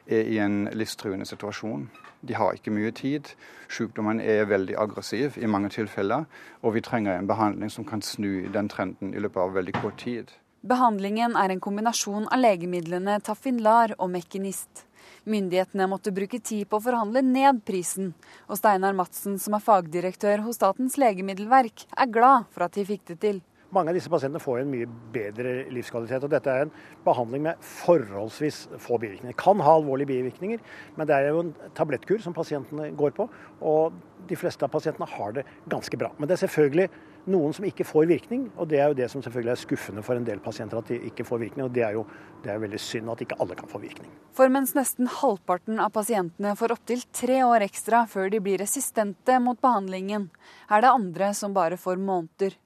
[0.07, 1.89] er i en livstruende situasjon.
[2.23, 3.35] De har ikke mye tid.
[3.69, 6.25] Sykdommen er veldig aggressiv i mange tilfeller,
[6.63, 9.99] og vi trenger en behandling som kan snu den trenden i løpet av veldig kort
[10.07, 10.31] tid.
[10.67, 14.88] Behandlingen er en kombinasjon av legemidlene Tafinlar og Mekinist.
[15.27, 18.13] Myndighetene måtte bruke tid på å forhandle ned prisen,
[18.47, 23.07] og Steinar Madsen, som er fagdirektør hos Statens legemiddelverk, er glad for at de fikk
[23.13, 23.41] det til.
[23.71, 26.25] mange av disse pasientene får en mye bedre livskvalitet.
[26.25, 26.71] og Dette er en
[27.05, 29.37] behandling med forholdsvis få bivirkninger.
[29.37, 30.59] Kan ha alvorlige bivirkninger,
[30.97, 33.29] men det er jo en tablettkur som pasientene går på.
[33.61, 33.93] Og
[34.29, 36.15] de fleste av pasientene har det ganske bra.
[36.17, 36.89] Men det er selvfølgelig
[37.31, 40.19] noen som ikke får virkning, og det er jo det som selvfølgelig er skuffende for
[40.19, 41.65] en del pasienter at de ikke får virkning.
[41.67, 42.05] og Det er jo
[42.45, 44.11] det er veldig synd at ikke alle kan få virkning.
[44.37, 49.39] For mens nesten halvparten av pasientene får opptil tre år ekstra før de blir resistente
[49.43, 50.31] mot behandlingen,
[50.71, 52.57] er det andre som bare får måneder.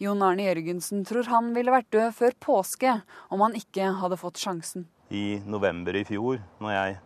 [0.00, 2.96] Jon Arne Jørgensen tror han ville vært død før påske
[3.28, 4.88] om han ikke hadde fått sjansen.
[5.10, 6.98] I november i fjor, når jeg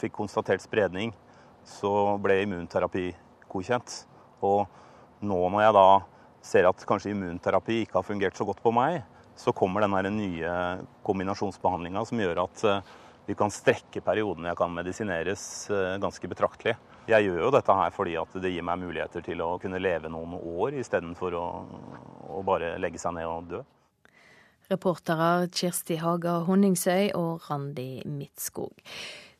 [0.00, 1.12] fikk konstatert spredning,
[1.66, 3.10] så ble immunterapi
[3.52, 3.94] godkjent.
[4.42, 4.64] Og
[5.20, 5.88] nå når jeg da
[6.42, 9.02] ser at kanskje immunterapi ikke har fungert så godt på meg,
[9.36, 10.52] så kommer den nye
[11.06, 12.92] kombinasjonsbehandlinga som gjør at eh,
[13.30, 16.76] vi kan strekke perioden jeg kan medisineres eh, ganske betraktelig.
[17.08, 20.10] Jeg gjør jo dette her fordi at det gir meg muligheter til å kunne leve
[20.12, 21.46] noen år istedenfor å,
[22.36, 23.62] å bare legge seg ned og dø.
[24.70, 28.76] Reportere Kirsti Haga Honningsøy og Randi Midtskog.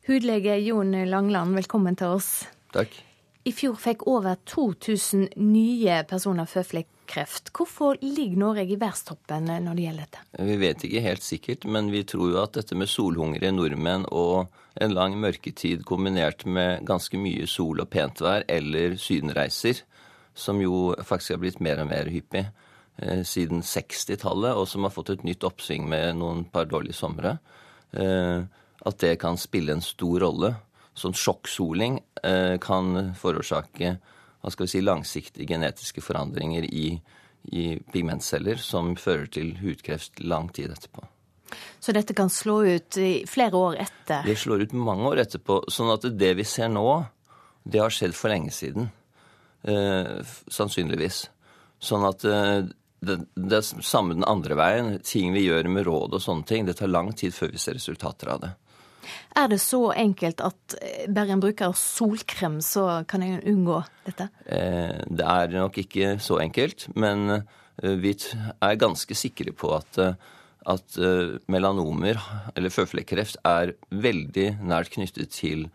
[0.09, 2.33] Hudlege Jon Langland, velkommen til oss.
[2.75, 2.97] Takk.
[3.41, 7.49] I fjor fikk over 2000 nye personer føflekkreft.
[7.57, 10.21] Hvorfor ligger Norge i verdenstoppen når det gjelder dette?
[10.45, 14.51] Vi vet ikke helt sikkert, men vi tror jo at dette med solhungrige nordmenn og
[14.77, 19.81] en lang mørketid kombinert med ganske mye sol og pent vær eller sydenreiser,
[20.37, 24.93] som jo faktisk har blitt mer og mer hyppig eh, siden 60-tallet, og som har
[24.93, 27.39] fått et nytt oppsving med noen par dårlige somre,
[27.97, 28.45] eh,
[28.85, 30.59] at det kan spille en stor rolle
[30.97, 33.95] sånn sjokksoling eh, kan forårsake
[34.41, 36.95] hva skal vi si, langsiktige genetiske forandringer i,
[37.53, 41.05] i pigmentceller som fører til hudkreft lang tid etterpå.
[41.79, 44.25] Så dette kan slå ut i flere år etter?
[44.25, 45.63] Det slår ut mange år etterpå.
[45.69, 46.87] Sånn at det vi ser nå,
[47.63, 48.89] det har skjedd for lenge siden.
[49.61, 51.25] Eh, sannsynligvis.
[51.81, 52.63] Sånn at eh,
[53.01, 54.95] det, det er samme den andre veien.
[55.05, 56.65] Ting vi gjør med råd og sånne ting.
[56.65, 58.53] Det tar lang tid før vi ser resultater av det.
[59.37, 64.27] Er det så enkelt at eh, bare en bruker solkrem, så kan en unngå dette?
[64.45, 69.97] Eh, det er nok ikke så enkelt, men eh, vi er ganske sikre på at,
[70.69, 70.97] at
[71.49, 72.19] melanomer,
[72.55, 75.69] eller føflekkreft, er veldig nært knyttet til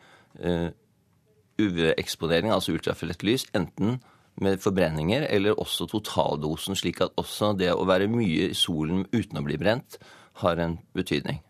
[1.57, 3.99] UV-eksponering, altså ultrafiolett lys, enten
[4.37, 9.41] med forbrenninger eller også totaldosen, slik at også det å være mye i solen uten
[9.41, 9.97] å bli brent
[10.45, 11.41] har en betydning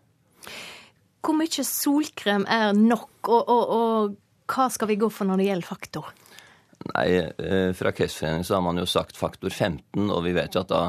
[1.23, 4.15] hvor mye solkrem er nok, og, og, og,
[4.47, 6.09] hva skal vi gå for når det gjelder faktor?
[6.93, 10.63] Nei, eh, Fra Kreftforeningen så har man jo sagt faktor 15, og vi vet jo
[10.63, 10.83] at da,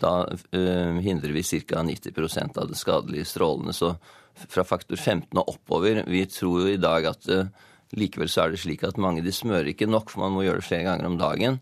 [0.00, 1.82] da uh, hindrer vi ca.
[1.84, 3.74] 90% av det skadelige strålene.
[3.76, 3.92] Så
[4.34, 7.50] fra faktor 15 og oppover Vi tror jo i dag at uh,
[7.94, 10.62] likevel så er det slik at mange de smører ikke nok, for man må gjøre
[10.62, 11.60] det flere ganger om dagen.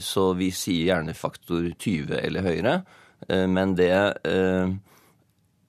[0.00, 2.78] Så vi sier gjerne faktor 20 eller høyere.
[3.52, 3.90] Men det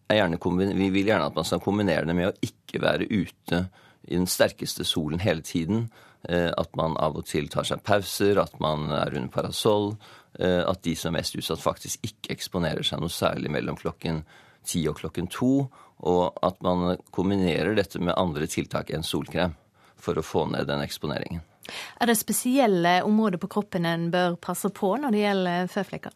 [0.09, 3.67] vi vil gjerne at man skal kombinere det med å ikke være ute
[4.09, 5.89] i den sterkeste solen hele tiden.
[6.27, 9.93] Eh, at man av og til tar seg pauser, at man er under parasoll.
[10.39, 14.23] Eh, at de som er mest utsatt, faktisk ikke eksponerer seg noe særlig mellom klokken
[14.67, 15.69] ti og klokken to.
[16.09, 19.55] Og at man kombinerer dette med andre tiltak enn solkrem
[19.99, 21.43] for å få ned den eksponeringen.
[22.01, 26.15] Er det spesielle områder på kroppen en bør passe på når det gjelder føflekker?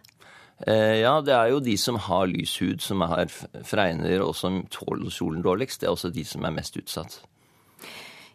[0.68, 3.28] Uh, ja, det er jo de som har lys hud, som har
[3.64, 5.82] fregner og som tåler solen dårligst.
[5.82, 7.22] Det er også de som er mest utsatt.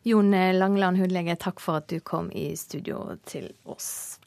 [0.03, 4.19] Jon Langland, hudlege, takk for at du kom i studio til oss.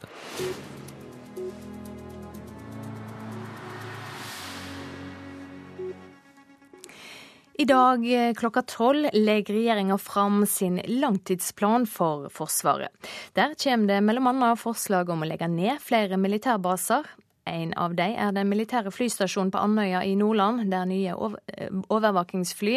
[7.57, 12.91] I dag eh, klokka tolv legger regjeringa fram sin langtidsplan for Forsvaret.
[13.34, 14.55] Der kommer det bl.a.
[14.59, 17.07] forslag om å legge ned flere militærbaser.
[17.47, 22.76] En av dem er den militære flystasjonen på Andøya i Nordland, der nye eh, overvåkingsfly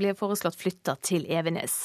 [0.00, 1.84] blir foreslått flytta til Evenes.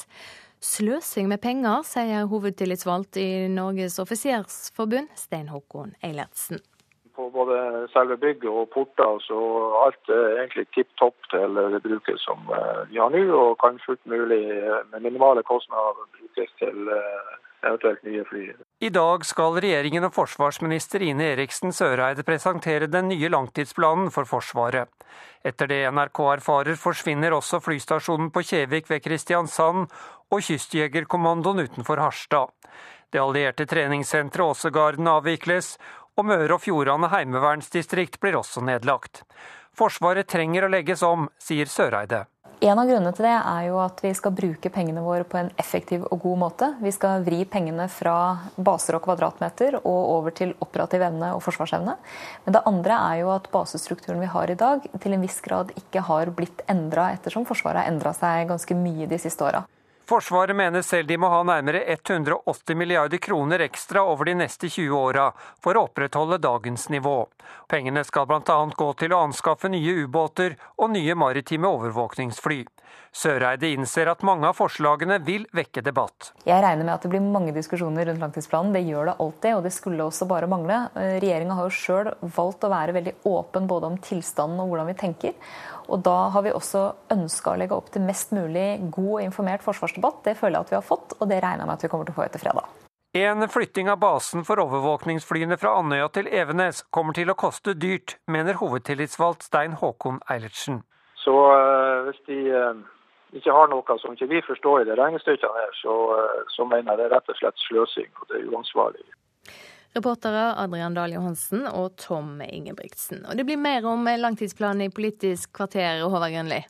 [0.63, 6.61] Sløsing med penger, sier hovedtillitsvalgt i Norges offisersforbund, Stein Håkon Eilertsen
[7.15, 9.19] på både selve bygget og porter.
[9.27, 9.37] Så
[9.83, 13.79] alt er egentlig tipp topp til det bruket som eh, vi har nå, og kan
[13.85, 17.33] fullt mulig eh, med minimale kostnader brukes til eh,
[17.63, 18.43] eventuelt nye fly.
[18.83, 24.91] I dag skal regjeringen og forsvarsminister Ine Eriksen Søreide presentere den nye langtidsplanen for Forsvaret.
[25.45, 29.87] Etter det NRK erfarer, forsvinner også flystasjonen på Kjevik ved Kristiansand
[30.31, 32.51] og Kystjegerkommandoen utenfor Harstad.
[33.13, 35.75] Det allierte treningssenteret Åsegarden avvikles,
[36.17, 39.23] og Møre og Fjordane heimevernsdistrikt blir også nedlagt.
[39.73, 42.25] Forsvaret trenger å legges om, sier Søreide.
[42.63, 45.49] En av grunnene til det er jo at vi skal bruke pengene våre på en
[45.59, 46.69] effektiv og god måte.
[46.79, 48.15] Vi skal vri pengene fra
[48.55, 51.97] baser og kvadratmeter og over til operativ evne og forsvarsevne.
[52.45, 55.73] Men det andre er jo at basestrukturen vi har i dag, til en viss grad
[55.75, 59.65] ikke har blitt endra ettersom Forsvaret har endra seg ganske mye de siste åra.
[60.05, 64.97] Forsvaret mener selv de må ha nærmere 180 milliarder kroner ekstra over de neste 20
[64.99, 65.29] åra
[65.63, 67.21] for å opprettholde dagens nivå.
[67.71, 68.57] Pengene skal bl.a.
[68.75, 72.65] gå til å anskaffe nye ubåter og nye maritime overvåkningsfly.
[73.13, 76.31] Søreide innser at mange av forslagene vil vekke debatt.
[76.49, 78.73] Jeg regner med at det blir mange diskusjoner rundt langtidsplanen.
[78.73, 80.79] Det gjør det alltid, og det skulle også bare mangle.
[80.97, 84.97] Regjeringa har jo sjøl valgt å være veldig åpen både om tilstanden og hvordan vi
[85.03, 85.37] tenker.
[85.93, 86.83] Og da har vi også
[87.13, 90.23] ønska å legge opp til mest mulig god og informert forsvarsdebatt.
[90.25, 92.07] Det føler jeg at vi har fått, og det regner jeg med at vi kommer
[92.07, 92.71] til å få etter fredag.
[93.13, 98.15] En flytting av basen for overvåkningsflyene fra Andøya til Evenes kommer til å koste dyrt,
[98.25, 100.81] mener hovedtillitsvalgt Stein Håkon Eilertsen.
[101.21, 102.81] Så øh, hvis de øh,
[103.37, 106.91] ikke har noe som ikke vi forstår i det regnestykket her, så, uh, så mener
[106.91, 109.05] jeg det er rett og slett sløsing, og det er uansvarlig.
[109.93, 113.25] Reportere Adrian Dahl Johansen og Tom Ingebrigtsen.
[113.29, 116.63] Og det blir mer om langtidsplanen i Politisk kvarter, Håvard Grønli.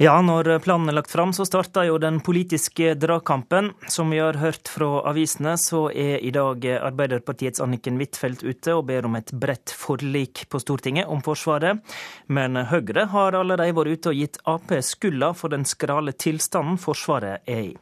[0.00, 3.74] Ja, når planen er lagt fram, så starter jo den politiske dragkampen.
[3.92, 8.86] Som vi har hørt fra avisene, så er i dag Arbeiderpartiets Anniken Huitfeldt ute og
[8.88, 11.84] ber om et bredt forlik på Stortinget om Forsvaret.
[12.32, 17.44] Men Høyre har allerede vært ute og gitt Ap skylda for den skrale tilstanden Forsvaret
[17.44, 17.74] er i.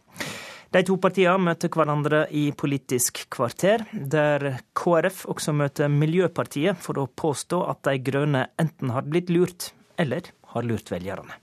[0.69, 7.07] De to partiene møter hverandre i Politisk kvarter, der KrF også møter Miljøpartiet for å
[7.09, 11.39] påstå at De grønne enten har blitt lurt, eller har lurt velgerne.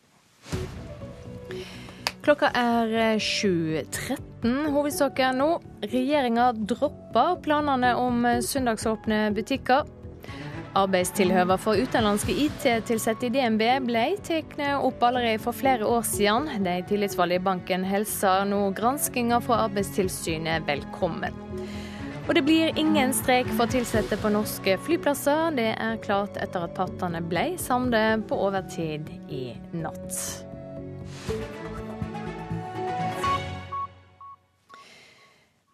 [2.26, 4.70] Klokka er 7.13.
[4.74, 5.50] Hovedsaken nå.
[5.90, 9.90] Regjeringa dropper planene om søndagsåpne butikker.
[10.76, 16.50] Arbeidstilhøva for utenlandske IT-ansatte i DNB ble tatt opp allerede for flere år siden.
[16.66, 21.38] De tillitsvalgte i banken hilser nå granskinga fra Arbeidstilsynet velkommen.
[22.26, 25.54] Og det blir ingen streik for ansatte på norske flyplasser.
[25.56, 29.46] Det er klart etter at partene ble samlet på overtid i
[29.78, 30.20] natt.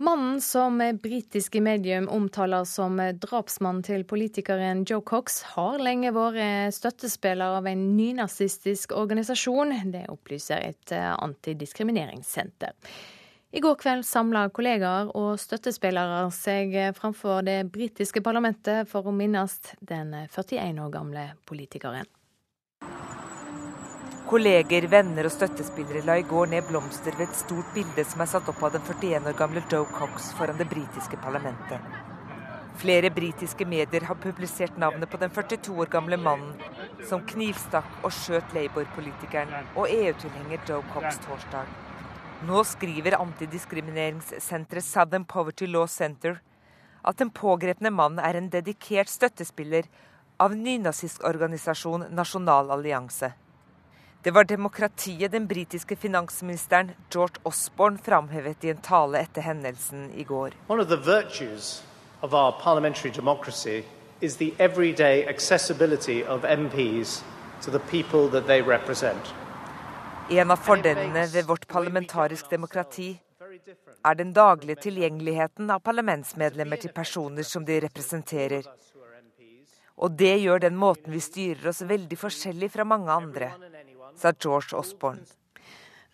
[0.01, 7.59] Mannen som britiske medium omtaler som drapsmannen til politikeren Joe Cox, har lenge vært støttespiller
[7.59, 9.75] av en nynazistisk organisasjon.
[9.93, 12.73] Det opplyser et antidiskrimineringssenter.
[13.53, 19.59] I går kveld samla kollegaer og støttespillere seg framfor det britiske parlamentet for å minnes
[19.85, 22.09] den 41 år gamle politikeren.
[24.31, 28.29] Kolleger, venner og støttespillere la i går ned blomster ved et stort bilde som er
[28.31, 31.83] satt opp av den 41 år gamle Joe Cox foran det britiske parlamentet.
[32.79, 38.15] Flere britiske medier har publisert navnet på den 42 år gamle mannen som knivstakk og
[38.21, 41.67] skjøt Labour-politikeren og EU-tilhenger Joe Cox torsdag.
[42.47, 46.39] Nå skriver antidiskrimineringssenteret Southern Poverty Law Center
[47.03, 49.91] at den pågrepne mannen er en dedikert støttespiller
[50.39, 53.35] av nynazistorganisasjonen Nasjonal allianse.
[54.23, 60.23] Det var demokratiet den britiske finansministeren George Osborne framhevet i en tale etter hendelsen i
[60.23, 60.51] går.
[64.21, 67.23] is the everyday accessibility of MPs
[67.61, 69.33] to the people that they represent.
[70.29, 73.19] En av fordelene ved vårt parlamentarisk demokrati
[74.05, 78.63] er den daglige tilgjengeligheten av parlamentsmedlemmer til personer som de representerer.
[79.97, 83.51] Og det gjør den måten vi styrer oss veldig forskjellig fra mange andre
[84.17, 85.27] sa George Osborne.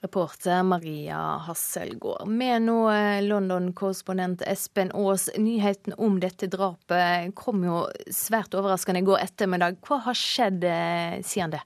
[0.01, 2.27] Reporter Maria Hasselgaard.
[2.29, 5.25] Med nå eh, London-korrespondent Espen Aas.
[5.37, 9.79] Nyheten om dette drapet kom jo svært overraskende i går ettermiddag.
[9.87, 11.63] Hva har skjedd eh, siden det?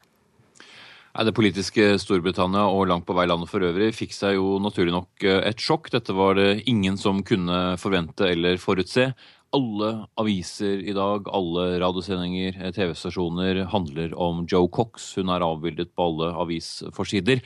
[1.12, 5.26] Det politiske Storbritannia og langt på vei landet for øvrig fikk seg jo naturlig nok
[5.28, 5.92] eh, et sjokk.
[5.92, 9.10] Dette var det ingen som kunne forvente eller forutse.
[9.52, 9.90] Alle
[10.22, 15.16] aviser i dag, alle radiosendinger, eh, TV-stasjoner handler om Joe Cox.
[15.18, 17.42] Hun er avbildet på alle avisforsider.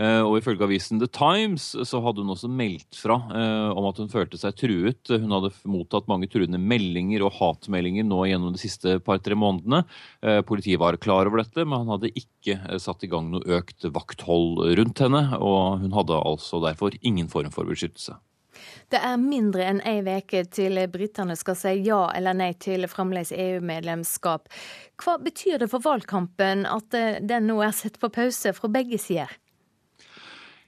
[0.00, 3.98] Eh, og ifølge avisen The Times så hadde hun også meldt fra eh, om at
[4.00, 5.10] hun følte seg truet.
[5.10, 9.82] Hun hadde mottatt mange truende meldinger og hatmeldinger nå gjennom de siste par-tre månedene.
[10.24, 13.88] Eh, politiet var klar over dette, men han hadde ikke satt i gang noe økt
[13.92, 15.26] vakthold rundt henne.
[15.36, 18.16] Og hun hadde altså derfor ingen form for beskyttelse.
[18.90, 23.30] Det er mindre enn ei uke til britene skal si ja eller nei til fremdeles
[23.30, 24.50] EU-medlemskap.
[24.98, 26.90] Hva betyr det for valgkampen at
[27.22, 29.30] den nå er satt på pause fra begge sider?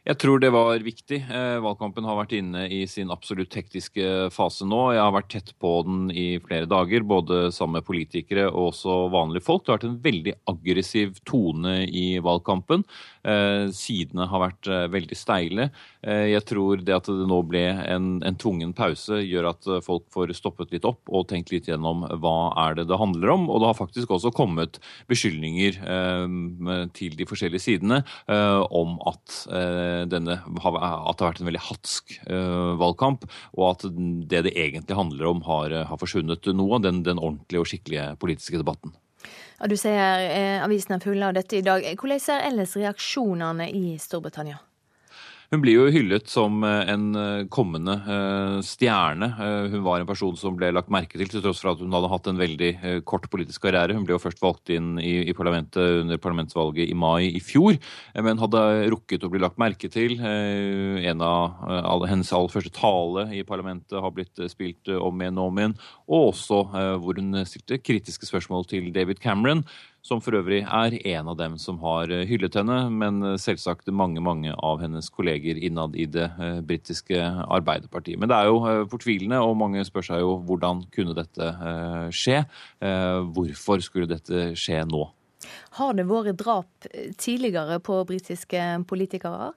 [0.03, 1.21] Jeg tror det var viktig.
[1.31, 4.81] Eh, valgkampen har vært inne i sin absolutt hektiske fase nå.
[4.97, 8.97] Jeg har vært tett på den i flere dager, både sammen med politikere og også
[9.15, 9.63] vanlige folk.
[9.63, 12.83] Det har vært en veldig aggressiv tone i valgkampen.
[13.23, 15.69] Eh, sidene har vært eh, veldig steile.
[16.03, 20.33] Jeg tror det at det nå ble en, en tvungen pause, gjør at folk får
[20.35, 23.45] stoppet litt opp og tenkt litt gjennom hva er det det handler om.
[23.47, 25.79] Og det har faktisk også kommet beskyldninger
[26.99, 29.37] til de forskjellige sidene om at
[30.11, 32.17] denne, at det har vært en veldig hatsk
[32.83, 37.23] valgkamp, og at det det egentlig handler om, har, har forsvunnet noe av den, den,
[37.23, 38.97] ordentlige og skikkelige politiske debatten.
[39.71, 41.85] Du sier eh, avisen er full av dette i dag.
[41.95, 44.59] Hvordan er ellers reaksjonene i Storbritannia?
[45.53, 49.29] Hun blir jo hyllet som eh, en eh, kommende eh, stjerne.
[49.69, 52.09] Hun var en person som ble lagt merke til, til tross for at hun hadde
[52.09, 52.71] hatt en veldig
[53.05, 53.93] kort politisk karriere.
[53.93, 57.77] Hun ble jo først valgt inn i, parlamentet under parlamentsvalget i mai i fjor,
[58.25, 58.63] men hadde
[58.95, 60.17] rukket å bli lagt merke til.
[60.23, 65.61] En av hennes aller første tale i parlamentet har blitt spilt om igjen og om
[65.61, 65.77] igjen,
[66.09, 66.63] og også
[67.03, 69.67] hvor hun stilte kritiske spørsmål til David Cameron
[70.03, 73.91] som for øvrig er en av dem som har eh, hyllet henne, men eh, selvsagt
[73.95, 78.19] mange mange av hennes kolleger innad i det eh, britiske Arbeiderpartiet.
[78.19, 81.49] Men det er jo fortvilende, og mange spør seg jo hvordan kunne dette
[82.15, 82.43] skje?
[83.35, 85.05] Hvorfor skulle dette skje nå?
[85.79, 86.87] Har det vært drap
[87.21, 89.53] tidligere på britiske politikere?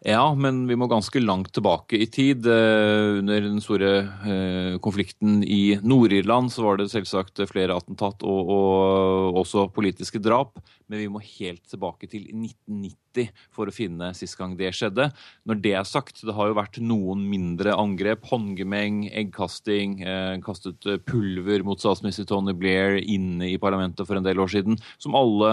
[0.00, 2.46] Ja, men vi må ganske langt tilbake i tid.
[2.48, 8.52] Eh, under den store eh, konflikten i Nord-Irland så var det selvsagt flere attentat og,
[8.54, 10.56] og også politiske drap.
[10.88, 15.10] Men vi må helt tilbake til 1990 for å finne sist gang det skjedde.
[15.46, 18.24] Når det er sagt, det har jo vært noen mindre angrep.
[18.32, 24.40] Håndgemeng, eggkasting, eh, kastet pulver mot statsminister Tony Blair inne i parlamentet for en del
[24.40, 24.80] år siden.
[24.96, 25.52] Som alle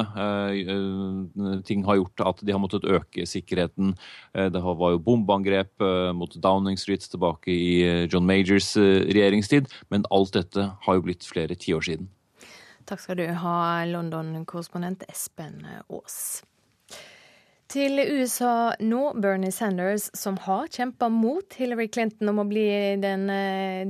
[1.67, 3.93] ting har gjort at de har måttet øke sikkerheten
[4.53, 9.71] det var jo bombeangrep eh, mot Downing Street tilbake i eh, John Majors regjeringstid.
[9.89, 12.11] Men alt dette har jo blitt flere tiår siden.
[12.88, 13.57] Takk skal du ha,
[13.89, 16.43] London-korrespondent Espen Aas.
[17.67, 19.01] Til USA nå.
[19.19, 22.63] Bernie Sanders, som har kjempa mot Hillary Clinton om å bli
[23.03, 23.25] den,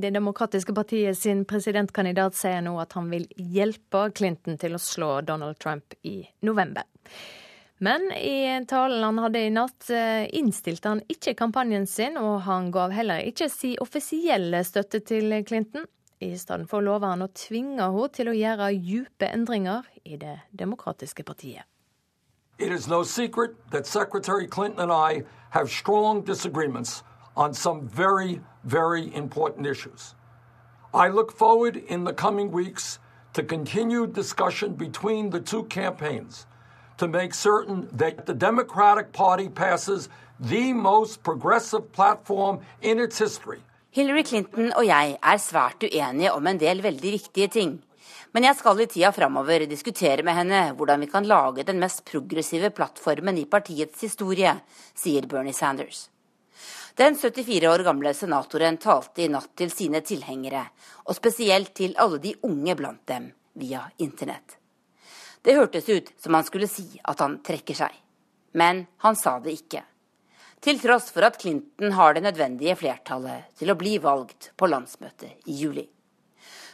[0.02, 5.12] Det demokratiske partiet sin presidentkandidat, sier nå at han vil hjelpe Clinton til å slå
[5.28, 6.90] Donald Trump i november.
[7.78, 12.72] Men i talen han hadde i natt, eh, innstilte han ikke kampanjen sin, og han
[12.72, 15.86] gav heller ikke si offisielle støtte til Clinton.
[16.20, 20.40] I stedet for lover han å tvinge henne til å gjøre dype endringer i Det
[20.58, 21.64] demokratiske partiet.
[22.58, 27.04] It is no secret that Secretary Clinton and I have strong disagreements
[27.36, 30.16] on some very, very important issues.
[30.96, 32.98] I look forward in the coming weeks
[33.34, 36.48] to continued discussion between the two campaigns
[36.98, 43.60] to make certain that the Democratic Party passes the most progressive platform in its history.
[43.92, 47.78] Hillary Clinton og jeg er svært uenige om en del veldig viktige ting.
[48.36, 52.04] Men jeg skal i tida framover diskutere med henne hvordan vi kan lage den mest
[52.06, 54.52] progressive plattformen i partiets historie,
[54.94, 56.10] sier Bernie Sanders.
[56.98, 60.64] Den 74 år gamle senatoren talte i natt til sine tilhengere,
[61.06, 64.58] og spesielt til alle de unge blant dem, via internett.
[65.48, 67.94] Det hørtes ut som han skulle si at han trekker seg.
[68.52, 69.80] Men han sa det ikke.
[70.60, 75.48] Til tross for at Clinton har det nødvendige flertallet til å bli valgt på landsmøtet
[75.48, 75.86] i juli.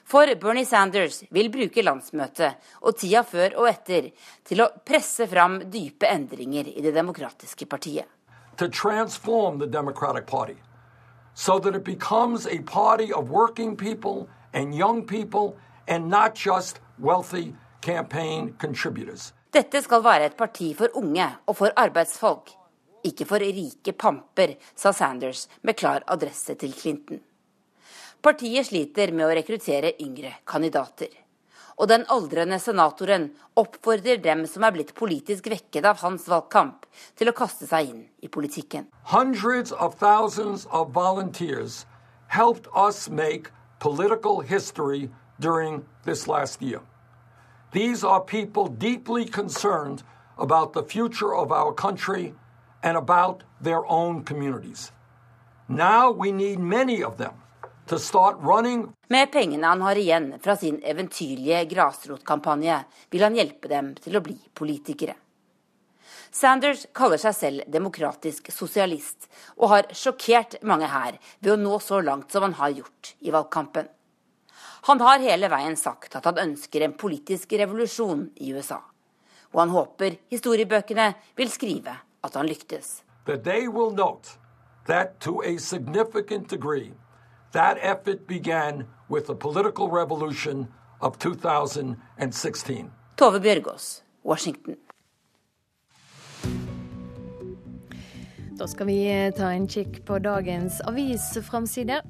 [0.10, 4.10] For Bernie Sanders vil bruke landsmøtet og tida før og etter
[4.42, 8.10] til å presse fram dype endringer i det demokratiske partiet.
[8.58, 10.58] To transform the Democratic Party
[11.36, 15.54] so that it becomes a party of working people and young people
[15.88, 17.54] and not just wealthy
[19.54, 22.54] dette skal være et parti for unge og for arbeidsfolk,
[23.04, 27.20] ikke for rike pamper, sa Sanders med klar adresse til Clinton.
[28.24, 31.12] Partiet sliter med å rekruttere yngre kandidater.
[31.76, 33.28] Og den aldrende senatoren
[33.60, 36.86] oppfordrer dem som er blitt politisk vekket av hans valgkamp,
[37.20, 38.88] til å kaste seg inn i politikken.
[39.12, 41.84] Hundreds of thousands of volunteers
[42.28, 45.10] helped us make political history
[45.40, 46.80] during this last year.
[47.74, 50.04] These are people deeply concerned
[50.38, 52.34] about the future of our country
[52.84, 54.92] and about their own communities.
[55.68, 57.34] Now we need many of them
[57.88, 58.94] to start running.
[59.08, 64.22] Med pengene han har igjen fra sin eventyrlige grasrotkampanje, vil han hjelpe dem til å
[64.22, 65.18] bli politikere.
[66.30, 69.26] Sanders kaller seg selv demokratisk sosialist,
[69.58, 73.34] og har sjokkert mange her ved å nå så langt som han har gjort i
[73.34, 73.90] valgkampen.
[74.86, 78.82] Han har hele veien sagt at han ønsker en politisk revolusjon i USA.
[79.54, 81.06] Og han håper historiebøkene
[81.40, 83.04] vil skrive at han lyktes.
[83.26, 84.36] That they will note
[84.88, 86.92] that to a significant degree,
[87.54, 90.68] that effort began with the political revolution
[91.00, 92.92] of 2016.
[93.18, 94.76] Tove Bjørgaas, Washington.
[98.60, 102.04] Da skal vi ta en kikk på dagens avisframsider.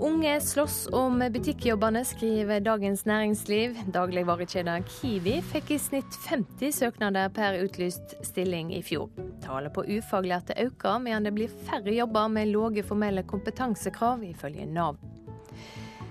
[0.00, 3.78] Unge slåss om butikkjobbene, skriver Dagens Næringsliv.
[3.94, 9.08] Dagligvarekjeden Kiwi fikk i snitt 50 søknader per utlyst stilling i fjor.
[9.40, 15.00] Tallet på ufaglærte øker, medan det blir færre jobber med lave formelle kompetansekrav, ifølge Nav.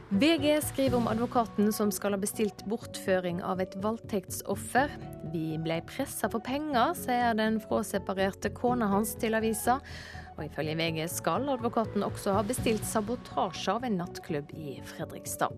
[0.10, 4.98] VG skriver om advokaten som skal ha bestilt bortføring av et voldtektsoffer.
[5.34, 9.82] Vi ble pressa for penger, sier den fråseparerte kona hans til avisa.
[10.36, 15.56] Og ifølge VG skal advokaten også ha bestilt sabotasje av en nattklubb i Fredrikstad.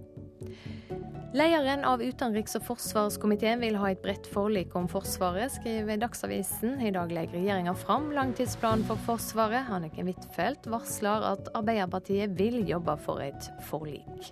[1.36, 6.78] Lederen av utenriks- og forsvarskomiteen vil ha et bredt forlik om Forsvaret, skriver Dagsavisen.
[6.80, 9.68] I dag legger regjeringa fram langtidsplanen for Forsvaret.
[9.70, 14.32] Anniken Huitfeldt varsler at Arbeiderpartiet vil jobbe for et forlik.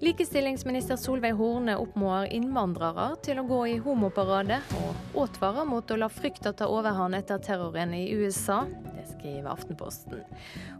[0.00, 6.10] Likestillingsminister Solveig Horne oppfordrer innvandrere til å gå i homoparade, og advarer mot å la
[6.12, 8.58] frykta ta overhånd etter terroren i USA.
[8.92, 10.20] Det skriver Aftenposten.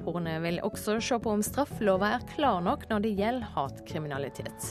[0.05, 4.69] Horne vil også se på om straffelova er klar nok når det gjelder hatkriminalitet.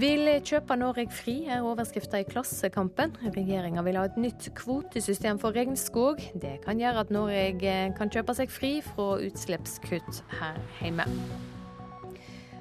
[0.00, 3.14] Vil kjøpe Norge fri, er overskrifta i Klassekampen.
[3.36, 6.22] Regjeringa vil ha et nytt kvotesystem for regnskog.
[6.42, 11.06] Det kan gjøre at Norge kan kjøpe seg fri fra utslippskutt her hjemme.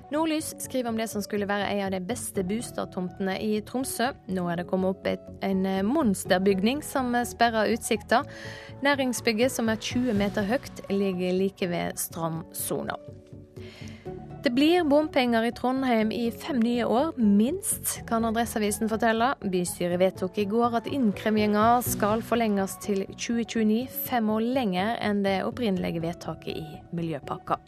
[0.10, 4.10] Nordlys skriver om det som skulle være en av de beste bostadtomtene i Tromsø.
[4.34, 8.24] Nå er det kommet opp et, en monsterbygning som sperrer utsikta.
[8.86, 12.98] Næringsbygget, som er 20 meter høyt, ligger like ved strandsona.
[14.40, 19.34] Det blir bompenger i Trondheim i fem nye år, minst, kan Adresseavisen fortelle.
[19.52, 25.42] Bystyret vedtok i går at innkrevinga skal forlenges til 2029, fem år lenger enn det
[25.44, 27.60] opprinnelige vedtaket i Miljøpakka.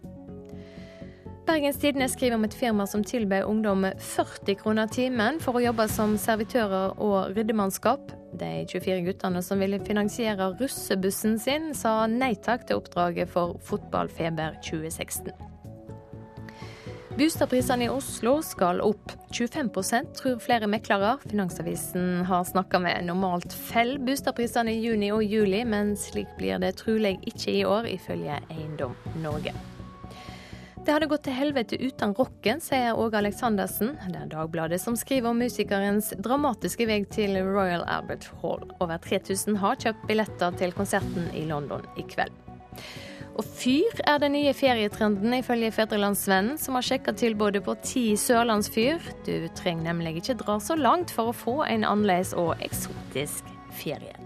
[1.46, 5.88] Bergens Tidende skriver om et firma som tilbød ungdom 40 kroner timen for å jobbe
[5.90, 8.12] som servitører og ryddemannskap.
[8.38, 14.62] De 24 guttene som ville finansiere russebussen sin, sa nei takk til oppdraget for Fotballfeber
[14.62, 15.34] 2016.
[17.12, 21.18] Boligprisene i Oslo skal opp 25% tror flere meklere.
[21.26, 26.78] Finansavisen har snakka med normalt fell boligprisene i juni og juli, men slik blir det
[26.86, 29.58] trolig ikke i år, ifølge Eiendom Norge.
[30.82, 33.92] Det hadde gått til helvete uten rocken, sier Åge Aleksandersen.
[34.10, 38.66] Det er Dagbladet som skriver om musikerens dramatiske vei til Royal Albert Hall.
[38.82, 42.34] Over 3000 har kjøpt billetter til konserten i London i kveld.
[43.38, 49.06] Og fyr er den nye ferietrenden, ifølge Fedrelandsvennen, som har sjekka tilbudet på ti sørlandsfyr.
[49.28, 54.21] Du trenger nemlig ikke dra så langt for å få en annerledes og eksotisk ferie.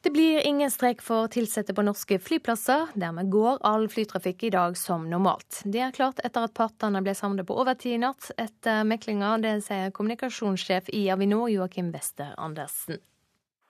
[0.00, 2.92] Det blir ingen streik for ansatte på norske flyplasser.
[2.94, 5.62] Dermed går all flytrafikk i dag som normalt.
[5.64, 9.34] Det er klart etter at partene ble samlet på overtid i natt etter meklinga.
[9.42, 13.02] Det sier kommunikasjonssjef i Avinor, Joakim Wester Andersen.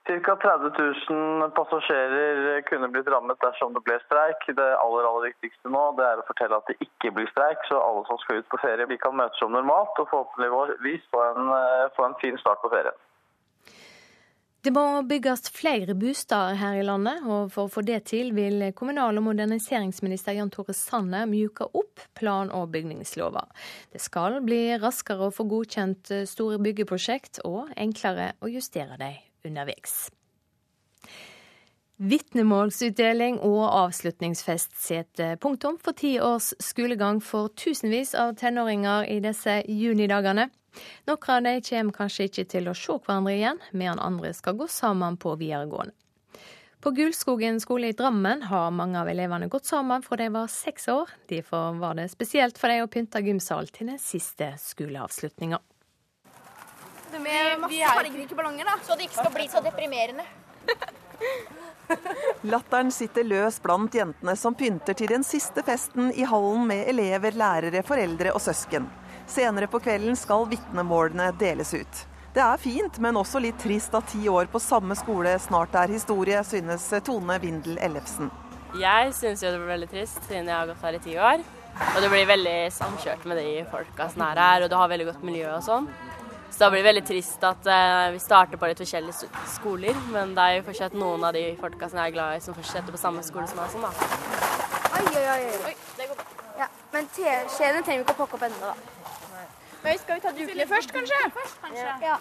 [0.05, 0.35] Ca.
[0.41, 0.71] 30
[1.09, 4.45] 000 passasjerer kunne blitt rammet dersom det ble streik.
[4.45, 8.05] Det aller, aller viktigste nå er å fortelle at det ikke blir streik, så alle
[8.05, 11.53] som skal ut på ferie vi kan møtes som normalt og forhåpentligvis få en,
[11.97, 12.97] få en fin start på ferien.
[14.59, 18.65] Det må bygges flere boliger her i landet, og for å få det til vil
[18.75, 23.45] kommunal- og moderniseringsminister Jan Tore Sanner mjuke opp plan- og bygningslova.
[23.93, 29.15] Det skal bli raskere å få godkjent store byggeprosjekt, og enklere å justere dem
[29.47, 30.09] underveis.
[31.99, 39.61] Vitnemålsutdeling og avslutningsfest setter punktum for ti års skolegang for tusenvis av tenåringer i disse
[39.67, 40.49] junidagene.
[41.09, 44.67] Noen av de kommer kanskje ikke til å se hverandre igjen, medan andre skal gå
[44.69, 45.95] sammen på videregående.
[46.79, 50.87] På Gulskogen skole i Drammen har mange av elevene gått sammen fra de var seks
[50.87, 51.09] år.
[51.27, 55.59] Derfor var det spesielt for dem å pynte gymsal til den siste skoleavslutninga.
[57.19, 58.77] Med masse fargerike ballonger, da.
[58.85, 60.23] Så det ikke skal bli så deprimerende.
[62.53, 67.35] Latteren sitter løs blant jentene som pynter til den siste festen i hallen med elever,
[67.35, 68.87] lærere, foreldre og søsken.
[69.29, 72.05] Senere på kvelden skal vitnemålene deles ut.
[72.33, 75.93] Det er fint, men også litt trist at ti år på samme skole snart er
[75.93, 78.29] historie, synes Tone Windel Ellefsen.
[78.77, 81.45] Jeg syns jo det blir veldig trist, siden jeg har gått her i ti år.
[81.79, 85.07] Og det blir veldig samkjørt med de folka som er her, og du har veldig
[85.11, 85.89] godt miljø og sånn.
[86.49, 90.33] Så da blir det veldig trist at uh, vi starter på litt forskjellige skoler, men
[90.37, 92.93] det er jo fortsatt noen av de folka som jeg er glad i, som fortsetter
[92.93, 93.73] på samme skole som meg.
[93.73, 93.93] Sånn, da.
[94.97, 95.59] Oi, oi, oi.
[95.69, 96.29] oi det går bra.
[96.59, 98.98] Ja, men skjeen trenger vi ikke å pakke opp ennå, da.
[99.83, 101.19] Men skal vi ta dukene først, kanskje?
[101.35, 101.91] Først, kanskje.
[102.03, 102.17] Ja.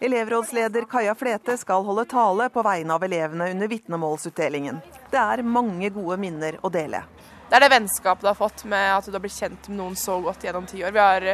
[0.00, 4.78] Elevrådsleder Kaja Flete skal holde tale på vegne av elevene under vitnemålsutdelingen.
[5.10, 7.02] Det er mange gode minner å dele.
[7.48, 9.96] Det er det vennskapet du har fått med at du har blitt kjent med noen
[9.98, 10.94] så godt gjennom ti år.
[10.94, 11.26] Vi har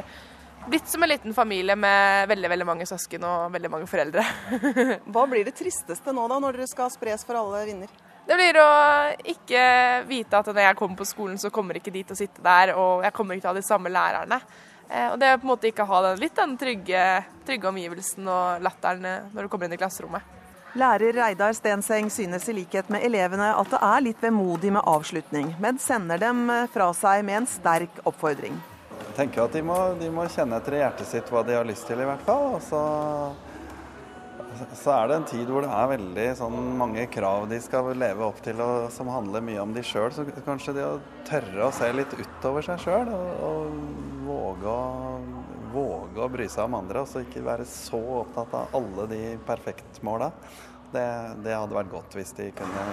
[0.71, 4.25] blitt som en liten familie med veldig veldig mange søsken og veldig mange foreldre.
[5.13, 7.93] Hva blir det tristeste nå da, når dere skal spres for alle vinner?
[8.25, 8.69] Det blir å
[9.35, 9.65] ikke
[10.09, 12.73] vite at når jeg kommer på skolen, så kommer ikke de til å sitte der,
[12.79, 14.39] og jeg kommer ikke til å ha de samme lærerne.
[14.89, 17.05] Eh, og det er på en måte ikke å ha den, litt den trygge,
[17.45, 20.33] trygge omgivelsen og latteren eh, når du kommer inn i klasserommet.
[20.75, 25.53] Lærer Reidar Stenseng synes i likhet med elevene at det er litt vemodig med avslutning,
[25.63, 28.57] men sender dem eh, fra seg med en sterk oppfordring.
[29.05, 31.69] Jeg tenker at de må, de må kjenne etter i hjertet sitt hva de har
[31.69, 32.57] lyst til, i hvert fall.
[32.57, 32.81] Og så,
[34.75, 38.27] så er det en tid hvor det er veldig sånn, mange krav de skal leve
[38.27, 40.11] opp til, og som handler mye om de sjøl.
[40.15, 45.43] Så kanskje det å tørre å se litt utover seg sjøl, og, og våge, å,
[45.75, 47.03] våge å bry seg om andre.
[47.05, 50.31] Og så ikke være så opptatt av alle de perfektmåla.
[50.95, 51.07] Det,
[51.43, 52.89] det hadde vært godt hvis de kunne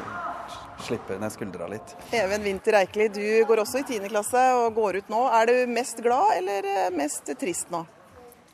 [0.81, 1.95] slippe ned skuldra litt.
[2.17, 4.09] Even Winther Eikeli, du går også i 10.
[4.09, 5.25] klasse og går ut nå.
[5.37, 7.85] Er du mest glad eller mest trist nå?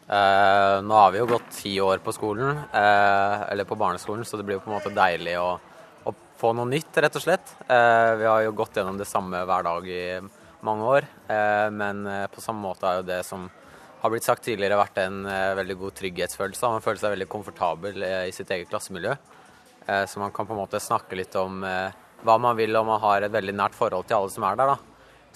[0.07, 4.37] Eh, nå har vi jo gått ti år på skolen, eh, eller på barneskolen, så
[4.37, 5.59] det blir jo på en måte deilig å,
[6.07, 7.53] å få noe nytt, rett og slett.
[7.67, 10.19] Eh, vi har jo gått gjennom det samme hver dag i
[10.63, 13.49] mange år, eh, men eh, på samme måte er jo det som
[13.99, 15.23] har blitt sagt tidligere, vært en
[15.57, 16.69] veldig god trygghetsfølelse.
[16.69, 19.15] Man føler seg veldig komfortabel i sitt eget klassemiljø.
[20.05, 23.25] Så man kan på en måte snakke litt om hva man vil, og man har
[23.25, 24.75] et veldig nært forhold til alle som er der.
[24.75, 24.77] da.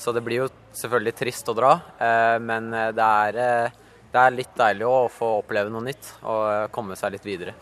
[0.01, 3.80] Så det blir jo selvfølgelig trist å dra, eh, men eh, det er, eh,
[4.11, 7.53] det er litt deilig å få oppleve noe nytt og komme seg litt videre.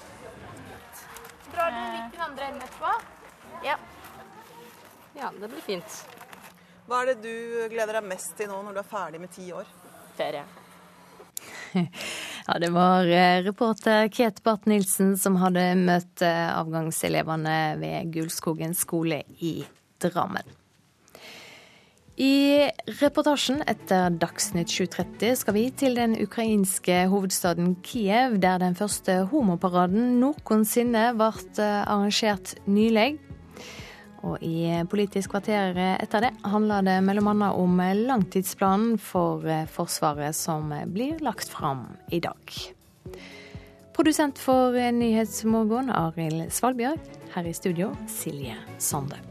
[1.53, 2.93] Drar dere litt i den andre enden etterpå?
[3.65, 3.75] Ja.
[5.19, 5.99] Ja, det blir fint.
[6.89, 9.51] Hva er det du gleder deg mest til nå når du er ferdig med ti
[9.53, 9.69] år?
[10.17, 10.45] Ferie.
[12.49, 18.73] Ja, det var eh, reporter Ket Barth Nilsen som hadde møtt eh, avgangselevene ved Gullskogen
[18.73, 19.59] skole i
[20.01, 20.58] Drammen.
[22.19, 22.67] I
[22.99, 30.17] reportasjen etter Dagsnytt 7.30 skal vi til den ukrainske hovedstaden Kiev, der den første homoparaden
[30.19, 31.29] noensinne ble
[31.63, 33.21] eh, arrangert nylig.
[34.27, 37.53] Og i Politisk kvarter etter det handler det bl.a.
[37.55, 42.59] om langtidsplanen for eh, Forsvaret som blir lagt fram i dag.
[43.95, 46.99] Produsent for Nyhetsmorgen, Arild Svalbjørg.
[47.31, 49.28] Her i studio, Silje Sande.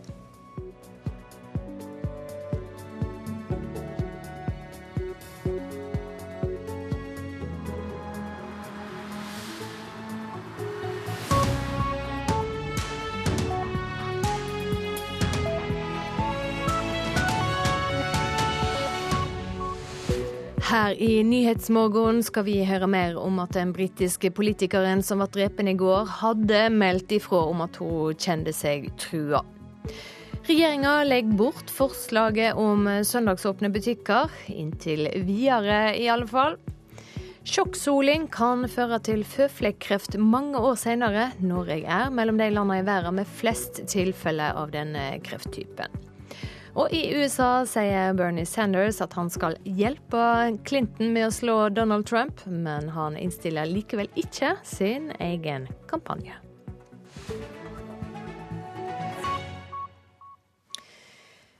[20.69, 25.71] Her i Nyhetsmorgen skal vi høre mer om at den britiske politikeren som ble drepen
[25.71, 29.41] i går, hadde meldt ifra om at hun kjente seg trua.
[30.45, 36.59] Regjeringa legger bort forslaget om søndagsåpne butikker, inntil videre i alle fall.
[37.49, 41.31] Sjokksoling kan føre til føflekkreft mange år senere.
[41.41, 46.08] Norge er mellom de landene i verden med flest tilfeller av denne krefttypen.
[46.79, 50.23] Og i USA sier Bernie Sanders at han skal hjelpe
[50.69, 56.39] Clinton med å slå Donald Trump, men han innstiller likevel ikke sin egen kampanje.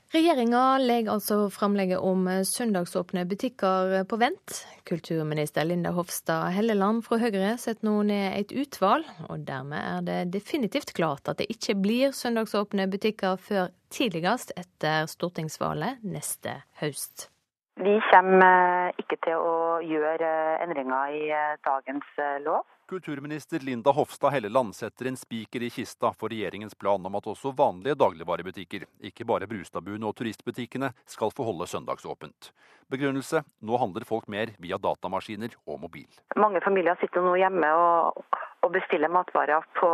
[0.09, 4.55] Regjeringa legger altså framlegget om søndagsåpne butikker på vent.
[4.89, 10.33] Kulturminister Linda Hofstad Helleland fra Høyre setter nå ned et utvalg, og dermed er det
[10.33, 17.29] definitivt klart at det ikke blir søndagsåpne butikker før tidligst etter stortingsvalget neste høst.
[17.77, 20.33] Vi kommer ikke til å gjøre
[20.65, 21.29] endringer i
[21.69, 22.17] dagens
[22.49, 22.65] lov.
[22.89, 27.51] Kulturminister Linda Hofstad Helleland setter en spiker i kista for regjeringens plan om at også
[27.53, 32.49] vanlige dagligvarebutikker, ikke bare Brustadbuen og turistbutikkene, skal få holde søndagsåpent.
[32.89, 36.07] Begrunnelse nå handler folk mer via datamaskiner og mobil.
[36.33, 38.25] Mange familier sitter nå hjemme og,
[38.65, 39.91] og bestiller matvarer på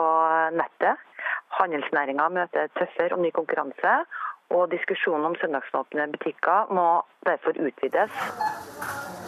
[0.56, 1.04] nettet.
[1.60, 3.98] Handelsnæringa møter tøffere og ny konkurranse.
[4.56, 6.88] Og diskusjonen om søndagsåpne butikker må
[7.28, 9.25] derfor utvides.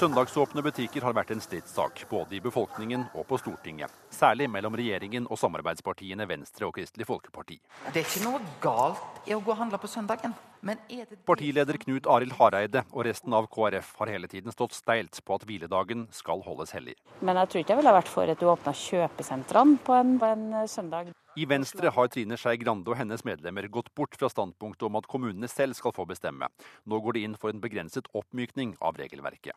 [0.00, 3.92] Søndagsåpne butikker har vært en stridssak, både i befolkningen og på Stortinget.
[4.16, 7.58] Særlig mellom regjeringen og samarbeidspartiene Venstre og Kristelig Folkeparti.
[7.92, 10.32] Det er ikke noe galt i å gå og handle på søndagen.
[10.64, 14.78] Men er det Partileder Knut Arild Hareide og resten av KrF har hele tiden stått
[14.78, 16.96] steilt på at hviledagen skal holdes hellig.
[17.20, 20.32] Men jeg tror ikke jeg ville vært for at du åpna kjøpesentrene på en, på
[20.32, 21.12] en søndag.
[21.36, 25.12] I Venstre har Trine Skei Grande og hennes medlemmer gått bort fra standpunktet om at
[25.12, 26.48] kommunene selv skal få bestemme.
[26.88, 29.52] Nå går de inn for en begrenset oppmykning av regelverket.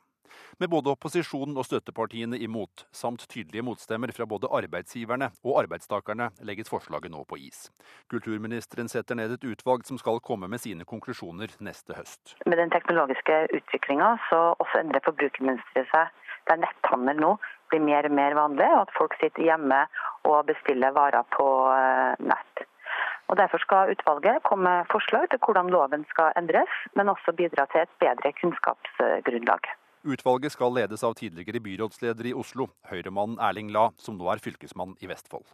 [0.61, 6.71] Med både opposisjonen og støttepartiene imot, samt tydelige motstemmer fra både arbeidsgiverne og arbeidstakerne, legges
[6.71, 7.67] forslaget nå på is.
[8.11, 12.35] Kulturministeren setter ned et utvalg som skal komme med sine konklusjoner neste høst.
[12.45, 16.19] Med den teknologiske utviklinga så også endrer forbrukermønsteret seg.
[16.51, 17.35] Der netthandel nå
[17.71, 19.85] blir mer og mer vanlig, og at folk sitter hjemme
[20.27, 21.47] og bestiller varer på
[22.19, 22.65] nett.
[23.31, 27.65] Og Derfor skal utvalget komme med forslag til hvordan loven skal endres, men også bidra
[27.71, 29.71] til et bedre kunnskapsgrunnlag.
[30.03, 34.97] Utvalget skal ledes av tidligere byrådsleder i Oslo, Høyremannen Erling La, som nå er fylkesmann
[34.99, 35.47] i Vestfold.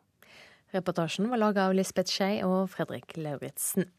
[0.74, 3.92] Reportasjen var laga av Lisbeth Skei og Fredrik Lauritzen.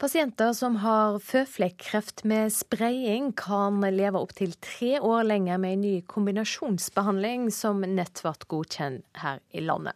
[0.00, 5.90] Pasienter som har føflekkreft med spraying, kan leve opptil tre år lenger med en ny
[6.08, 9.92] kombinasjonsbehandling som nett ble godkjent her i landet.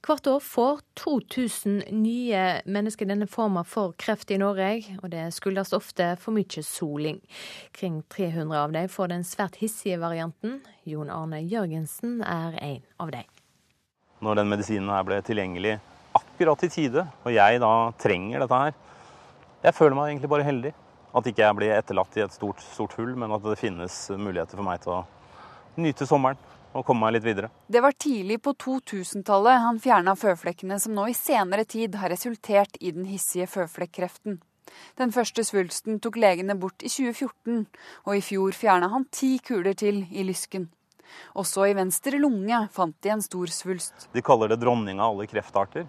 [0.00, 5.74] Hvert år får 2000 nye mennesker denne formen for kreft i Norge, og det skyldes
[5.76, 7.20] ofte for mye soling.
[7.76, 10.62] Kring 300 av dem får den svært hissige varianten.
[10.88, 13.28] Jon Arne Jørgensen er en av dem.
[14.24, 15.76] Når den medisinen her ble tilgjengelig
[16.16, 18.82] akkurat i tide, og jeg da trenger dette her
[19.64, 20.74] Jeg føler meg egentlig bare heldig.
[21.14, 24.58] At ikke jeg blir etterlatt i et stort, stort hull, men at det finnes muligheter
[24.58, 25.04] for meg til å
[25.80, 26.40] nyte sommeren
[26.74, 27.48] og komme meg litt videre.
[27.70, 32.76] Det var tidlig på 2000-tallet han fjerna føflekkene som nå i senere tid har resultert
[32.80, 34.40] i den hissige føflekkreften.
[34.98, 37.66] Den første svulsten tok legene bort i 2014,
[38.04, 40.66] og i fjor fjerna han ti kuler til i lysken.
[41.38, 44.08] Også i venstre lunge fant de en stor svulst.
[44.12, 45.86] De kaller det dronning av alle kreftarter,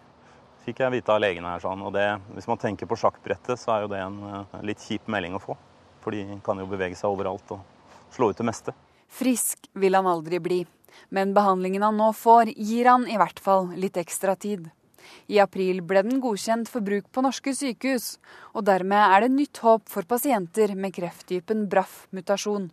[0.65, 1.63] fikk jeg vite av legene her.
[1.63, 1.83] sånn.
[1.85, 4.19] Og det, Hvis man tenker på sjakkbrettet, så er jo det en
[4.65, 5.57] litt kjip melding å få.
[6.01, 7.61] For de kan jo bevege seg overalt og
[8.13, 8.73] slå ut det meste.
[9.09, 10.63] Frisk vil han aldri bli,
[11.09, 14.69] men behandlingen han nå får, gir han i hvert fall litt ekstra tid.
[15.29, 18.15] I april ble den godkjent for bruk på norske sykehus,
[18.53, 22.71] og dermed er det nytt håp for pasienter med krefttypen BRAF-mutasjon.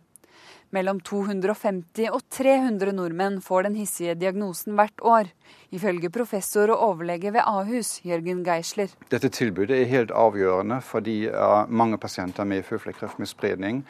[0.73, 5.29] Mellom 250 og 300 nordmenn får den hissige diagnosen hvert år,
[5.69, 8.89] ifølge professor og overlege ved Ahus, Jørgen Geisler.
[9.11, 11.27] Dette tilbudet er helt avgjørende fordi
[11.69, 13.85] mange pasienter med føflekkreft med spredning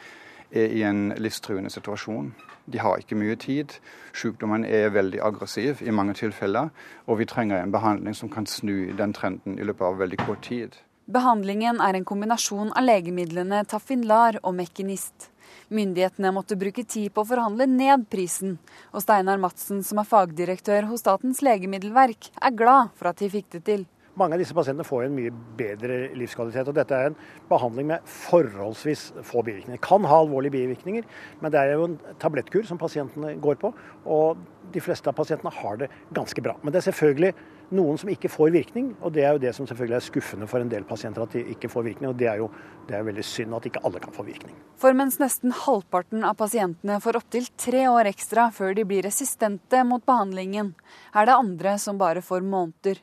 [0.52, 2.34] er i en livstruende situasjon.
[2.68, 3.78] De har ikke mye tid.
[4.12, 6.68] Sykdommen er veldig aggressiv i mange tilfeller,
[7.08, 10.44] og vi trenger en behandling som kan snu den trenden i løpet av veldig kort
[10.44, 10.76] tid.
[11.04, 15.30] Behandlingen er en kombinasjon av legemidlene Tafinlar og Mekinist.
[15.72, 18.58] Myndighetene måtte bruke tid på å forhandle ned prisen,
[18.92, 23.52] og Steinar Madsen, som er fagdirektør hos Statens legemiddelverk, er glad for at de fikk
[23.56, 23.84] det til.
[24.14, 26.68] Mange av disse pasientene får en mye bedre livskvalitet.
[26.70, 27.16] og Dette er en
[27.48, 29.80] behandling med forholdsvis få bivirkninger.
[29.82, 31.08] Kan ha alvorlige bivirkninger,
[31.40, 33.72] men det er jo en tablettkur som pasientene går på.
[34.06, 34.38] Og
[34.74, 36.54] de fleste av pasientene har det ganske bra.
[36.62, 37.34] Men det er selvfølgelig
[37.74, 40.60] noen som ikke får virkning, og det er jo det som selvfølgelig er skuffende for
[40.60, 42.10] en del pasienter at de ikke får virkning.
[42.10, 42.50] Og det er jo
[42.88, 44.56] det er veldig synd at ikke alle kan få virkning.
[44.80, 49.80] For mens nesten halvparten av pasientene får opptil tre år ekstra før de blir resistente
[49.88, 50.74] mot behandlingen,
[51.14, 53.00] er det andre som bare får måneder.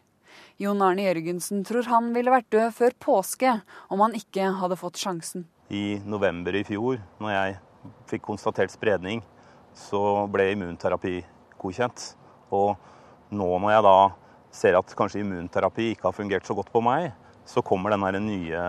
[0.62, 3.56] Jon Arne Jørgensen tror han ville vært død før påske
[3.92, 5.48] om han ikke hadde fått sjansen.
[5.72, 7.60] I november i fjor, når jeg
[8.12, 9.24] fikk konstatert spredning,
[9.74, 11.22] så ble immunterapi
[11.62, 12.12] godkjent.
[12.52, 12.76] Og
[13.32, 13.98] nå når jeg da
[14.52, 17.12] ser at kanskje immunterapi ikke har fungert så godt på meg,
[17.48, 18.64] så kommer den nye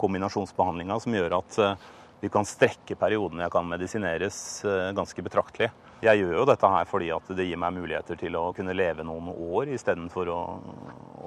[0.00, 1.58] kombinasjonsbehandlinga som gjør at
[2.20, 4.38] vi kan strekke perioden jeg kan medisineres
[4.96, 5.70] ganske betraktelig.
[6.04, 9.04] Jeg gjør jo dette her fordi at det gir meg muligheter til å kunne leve
[9.06, 10.40] noen år istedenfor å,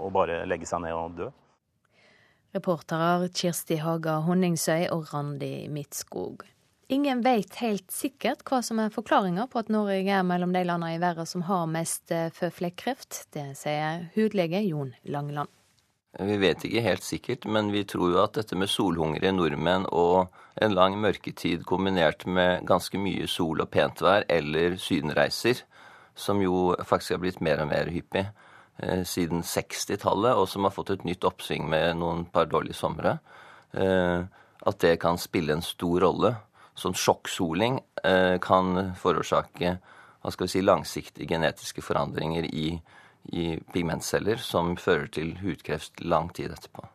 [0.06, 1.30] å bare legge seg ned og dø.
[2.54, 6.46] Reportere Kirsti Haga Honningsøy og Randi Midtskog.
[6.90, 10.96] Ingen vet helt sikkert hva som er forklaringa på at Norge er mellom de landene
[10.96, 13.28] i verden som har mest føflekkreft.
[13.36, 15.52] Det sier hudlege Jon Langeland.
[16.18, 20.34] Vi vet ikke helt sikkert, men vi tror jo at dette med solhungrige nordmenn og
[20.58, 25.62] en lang mørketid kombinert med ganske mye sol og pent vær eller sydenreiser,
[26.18, 30.74] som jo faktisk har blitt mer og mer hyppig eh, siden 60-tallet, og som har
[30.74, 33.20] fått et nytt oppsving med noen par dårlige somre,
[33.78, 34.26] eh,
[34.60, 36.34] at det kan spille en stor rolle.
[36.80, 39.78] Sånn sjokksoling eh, kan forårsake
[40.20, 42.74] hva skal vi si, langsiktige genetiske forandringer i,
[43.32, 46.88] i pigmentceller som fører til hudkreft lang tid etterpå.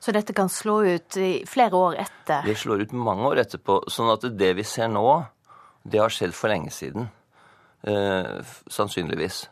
[0.00, 2.46] Så dette kan slå ut i flere år etter?
[2.46, 3.82] Det slår ut mange år etterpå.
[3.90, 5.06] Sånn at det vi ser nå,
[5.82, 7.10] det har skjedd for lenge siden.
[7.82, 8.38] Eh,
[8.72, 9.44] sannsynligvis.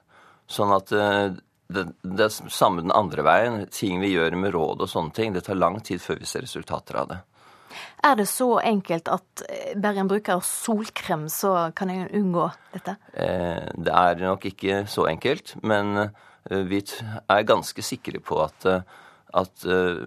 [0.50, 1.36] Sånn at eh,
[1.68, 3.60] det, det er samme den andre veien.
[3.74, 5.34] Ting vi gjør med råd og sånne ting.
[5.34, 7.20] Det tar lang tid før vi ser resultater av det.
[8.04, 12.96] Er det så enkelt at eh, bare en bruker solkrem, så kan en unngå dette?
[13.14, 18.66] Eh, det er nok ikke så enkelt, men eh, vi er ganske sikre på at,
[19.36, 19.64] at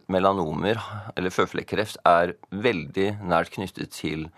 [0.08, 0.80] melanomer,
[1.18, 4.30] eller føflekkreft, er veldig nært knyttet til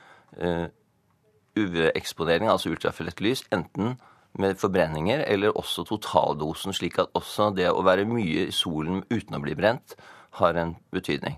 [1.59, 3.99] UV-eksponering, altså ultrafiolett lys, enten
[4.39, 9.37] med forbrenninger eller også totaldosen, slik at også det å være mye i solen uten
[9.37, 9.95] å bli brent
[10.39, 11.37] har en betydning.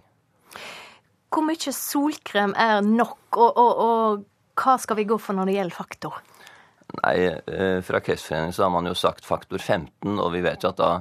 [1.34, 4.23] Hvor mye solkrem er nok, og, og, og,
[4.59, 6.21] hva skal vi gå for når det gjelder faktor?
[6.99, 10.69] Nei, eh, Fra Kreftforeningen så har man jo sagt faktor 15, og vi vet jo
[10.69, 10.91] at da,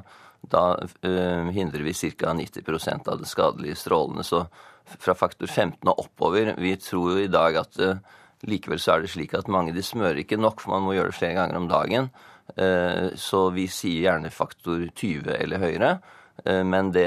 [0.48, 2.32] da uh, hindrer vi ca.
[2.38, 4.24] 90% av det skadelige strålene.
[4.24, 4.46] Så
[5.04, 8.00] fra faktor 15 og oppover Vi tror jo i dag at uh,
[8.48, 11.12] likevel så er det slik at mange de smører ikke nok, for man må gjøre
[11.12, 12.08] det flere ganger om dagen.
[13.16, 15.92] Så vi sier gjerne faktor 20 eller høyere.
[16.66, 17.06] Men det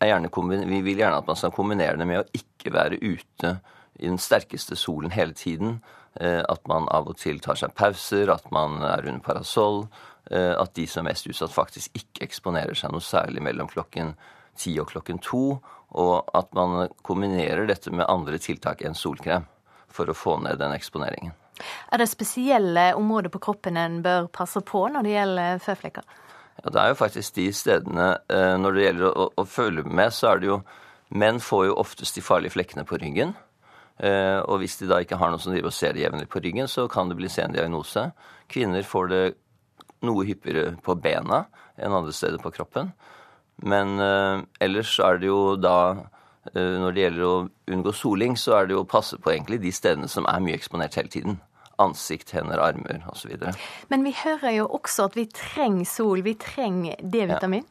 [0.00, 3.58] vi vil gjerne at man skal kombinere det med å ikke være ute
[3.98, 5.80] i den sterkeste solen hele tiden.
[6.20, 9.86] Eh, at man av og til tar seg pauser, at man er under parasoll.
[10.30, 14.14] Eh, at de som er mest utsatt, faktisk ikke eksponerer seg noe særlig mellom klokken
[14.58, 15.58] ti og klokken to.
[15.98, 19.46] Og at man kombinerer dette med andre tiltak enn solkrem
[19.88, 21.34] for å få ned den eksponeringen.
[21.90, 26.18] Er det spesielle områder på kroppen en bør passe på når det gjelder føflekker?
[26.64, 30.12] Ja, Det er jo faktisk de stedene eh, Når det gjelder å, å, følge med,
[30.14, 30.62] så er det jo
[31.08, 33.30] Menn får jo oftest de farlige flekkene på ryggen.
[33.96, 36.42] Eh, og hvis de da ikke har noe som driver og ser det jevnlig på
[36.44, 38.10] ryggen, så kan det bli sen diagnose.
[38.52, 39.22] Kvinner får det
[40.04, 41.46] noe hyppigere på bena
[41.80, 42.92] enn andre steder på kroppen.
[43.64, 45.78] Men eh, ellers er det jo da
[46.54, 47.32] når det gjelder å
[47.72, 50.56] unngå soling, så er det jo å passe på egentlig de stedene som er mye
[50.56, 51.40] eksponert hele tiden
[51.82, 53.34] ansikt, hender, armer osv.
[53.92, 57.66] Men vi hører jo også at vi trenger sol, vi trenger D-vitamin.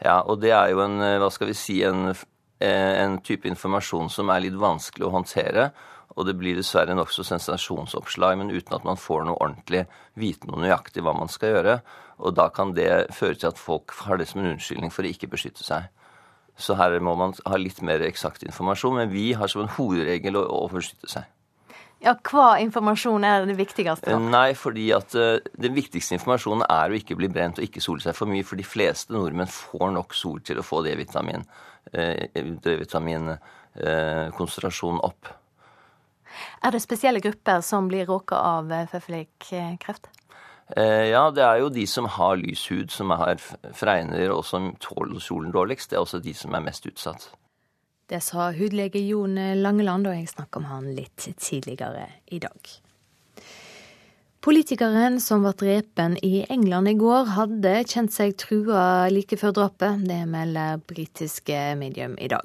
[0.00, 0.06] Ja.
[0.06, 0.20] ja.
[0.22, 2.14] og det er jo en, hva skal vi si, en,
[2.60, 5.72] en type informasjon som er litt vanskelig å håndtere.
[6.14, 9.84] Og det blir dessverre nokså sensasjonsoppslag, men uten at man får noe ordentlig
[10.20, 11.78] vite noe nøyaktig hva man skal gjøre.
[12.22, 15.10] Og da kan det føre til at folk har det som en unnskyldning for å
[15.10, 15.90] ikke beskytte seg.
[16.54, 20.38] Så her må man ha litt mer eksakt informasjon, men vi har som en hovedregel
[20.38, 21.26] å, å beskytte seg.
[22.04, 24.10] Ja, Hva informasjon er det viktigste?
[24.12, 24.18] Da?
[24.20, 28.04] Nei, fordi at uh, Den viktigste informasjonen er å ikke bli brent og ikke sole
[28.04, 28.44] seg for mye.
[28.44, 31.46] For de fleste nordmenn får nok sol til å få D-vitamin,
[31.94, 33.32] uh,
[34.36, 35.32] konsentrasjonen uh, opp.
[36.66, 40.10] Er det spesielle grupper som blir råka av føflekkreft?
[40.74, 43.36] Ja, det er jo de som har lys hud, som har
[43.76, 45.92] fregner og som tåler solen dårligst.
[45.92, 47.28] Det er også de som er mest utsatt.
[48.06, 52.74] Det sa hudlege Jon Langeland, og jeg snakka om han litt tidligere i dag.
[54.44, 60.02] Politikeren som ble drepen i England i går, hadde kjent seg trua like før drapet.
[60.04, 62.44] Det melder britiske medium i dag.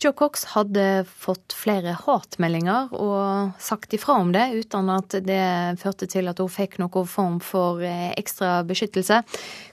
[0.00, 5.44] Joe Cox hadde fått flere hatmeldinger og sagt ifra om det, uten at det
[5.82, 9.20] førte til at hun fikk noen form for eh, ekstra beskyttelse.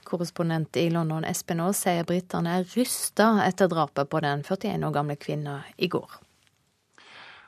[0.04, 4.92] Korrespondent i London Espen Aas sier britene er rysta etter drapet på den 41 år
[5.00, 6.20] gamle kvinna i går.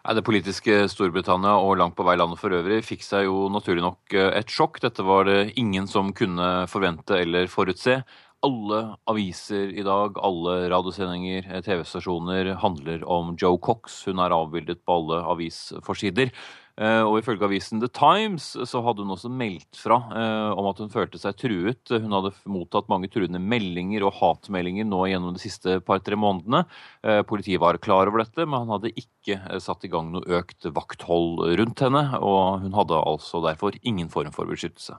[0.05, 4.13] Det politiske Storbritannia og langt på vei landet for øvrig fikk seg jo naturlig nok
[4.13, 4.77] eh, et sjokk.
[4.85, 8.03] Dette var det ingen som kunne forvente eller forutse.
[8.45, 14.03] Alle aviser i dag, alle radiosendinger, eh, TV-stasjoner handler om Joe Cox.
[14.05, 16.35] Hun er avbildet på alle avisforsider.
[16.75, 20.81] Eh, og ifølge avisen The Times så hadde hun også meldt fra eh, om at
[20.83, 21.93] hun følte seg truet.
[21.93, 26.65] Hun hadde mottatt mange truende meldinger og hatmeldinger nå gjennom de siste par-tre månedene.
[27.07, 30.67] Eh, politiet var klar over dette, men han hadde ikke satt i gang noe økt
[30.75, 32.09] vakthold rundt henne.
[32.19, 34.99] Og hun hadde altså derfor ingen form for beskyttelse.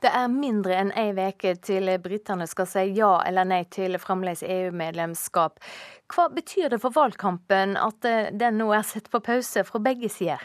[0.00, 4.44] Det er mindre enn ei uke til britene skal si ja eller nei til fremdeles
[4.44, 5.60] EU-medlemskap.
[6.12, 8.04] Hva betyr det for valgkampen at
[8.36, 10.44] den nå er satt på pause fra begge sider?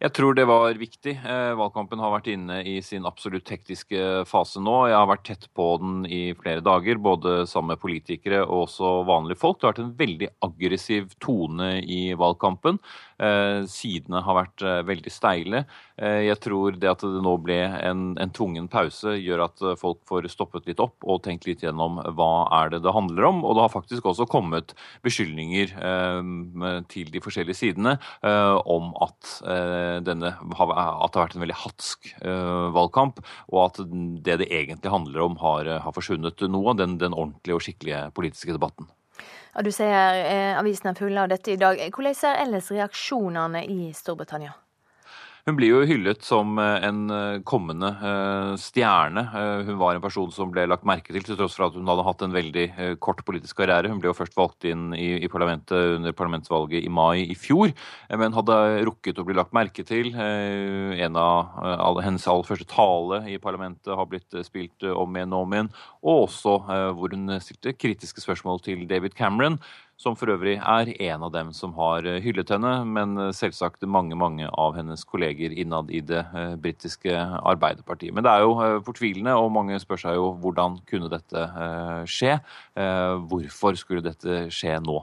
[0.00, 1.12] Jeg tror det var viktig.
[1.12, 4.76] Eh, valgkampen har vært inne i sin absolutt hektiske fase nå.
[4.88, 8.94] Jeg har vært tett på den i flere dager, både sammen med politikere og også
[9.04, 9.58] vanlige folk.
[9.60, 12.80] Det har vært en veldig aggressiv tone i valgkampen.
[13.20, 15.66] Eh, sidene har vært eh, veldig steile.
[16.00, 20.30] Jeg tror det at det nå ble en, en tvungen pause, gjør at folk får
[20.32, 23.42] stoppet litt opp og tenkt litt gjennom hva er det det handler om.
[23.44, 24.72] Og det har faktisk også kommet
[25.04, 25.74] beskyldninger
[26.88, 29.34] til de forskjellige sidene om at
[30.06, 33.20] denne, at det har vært en veldig hatsk uh, valgkamp,
[33.50, 33.82] og at
[34.24, 38.06] det det egentlig handler om, har, har forsvunnet noe av den, den, ordentlige og skikkelige
[38.16, 38.88] politiske debatten.
[39.50, 41.80] Ja, du sier eh, avisen er full av dette i dag.
[41.90, 44.54] Hvordan er ellers reaksjonene i Storbritannia?
[45.50, 49.24] Hun blir jo hyllet som eh, en eh, kommende eh, stjerne.
[49.66, 52.04] Hun var en person som ble lagt merke til, til tross for at hun hadde
[52.06, 52.66] hatt en veldig
[53.02, 53.90] kort politisk karriere.
[53.90, 57.72] Hun ble jo først valgt inn i, i parlamentet under parlamentsvalget i mai i fjor,
[58.20, 60.12] men hadde rukket å bli lagt merke til.
[60.14, 65.56] En av hennes aller første tale i parlamentet har blitt spilt om igjen og om
[65.56, 66.56] igjen, og også
[66.96, 69.60] hvor hun stilte kritiske spørsmål til David Cameron
[70.00, 73.84] som for øvrig er en av dem som har eh, hyllet henne, men eh, selvsagt
[73.84, 77.12] mange mange av hennes kolleger innad i det eh, britiske
[77.52, 78.14] Arbeiderpartiet.
[78.16, 81.46] Men det er jo fortvilende, og mange spør seg jo hvordan kunne dette
[82.08, 82.38] skje?
[83.30, 85.02] Hvorfor skulle dette skje nå?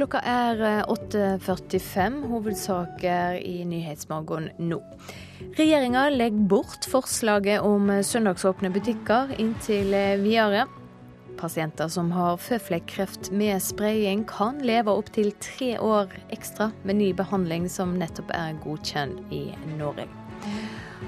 [0.00, 2.14] Klokka er 8.45.
[2.30, 4.78] Hovedsaker i Nyhetsmorgen nå.
[5.58, 9.92] Regjeringa legger bort forslaget om søndagsåpne butikker inntil
[10.22, 10.62] videre.
[11.36, 17.68] Pasienter som har føflekkreft med spraying, kan leve opptil tre år ekstra med ny behandling
[17.68, 20.08] som nettopp er godkjent i Norge.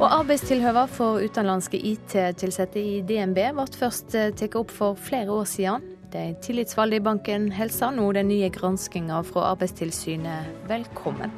[0.02, 5.48] Og Arbeidstilhøva for utenlandske IT-ansatte i DNB ble først eh, tatt opp for flere år
[5.48, 5.91] siden.
[6.12, 11.32] De tillitsvalgte i banken hilser nå den nye granskinga fra Arbeidstilsynet velkommen.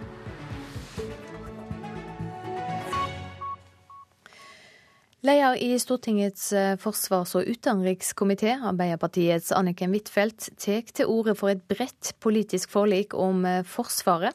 [5.24, 11.62] Leder i Stortingets eh, forsvars- og utenrikskomité, Arbeiderpartiets Anniken Huitfeldt, tar til orde for et
[11.70, 14.34] bredt politisk forlik om eh, Forsvaret,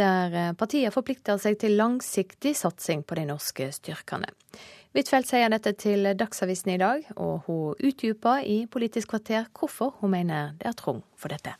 [0.00, 4.32] der eh, partiet forplikter seg til langsiktig satsing på de norske styrkene.
[4.94, 10.14] Huitfeldt sier dette til Dagsavisen i dag, og hun utdyper i Politisk kvarter hvorfor hun
[10.14, 11.56] mener det er trong for dette.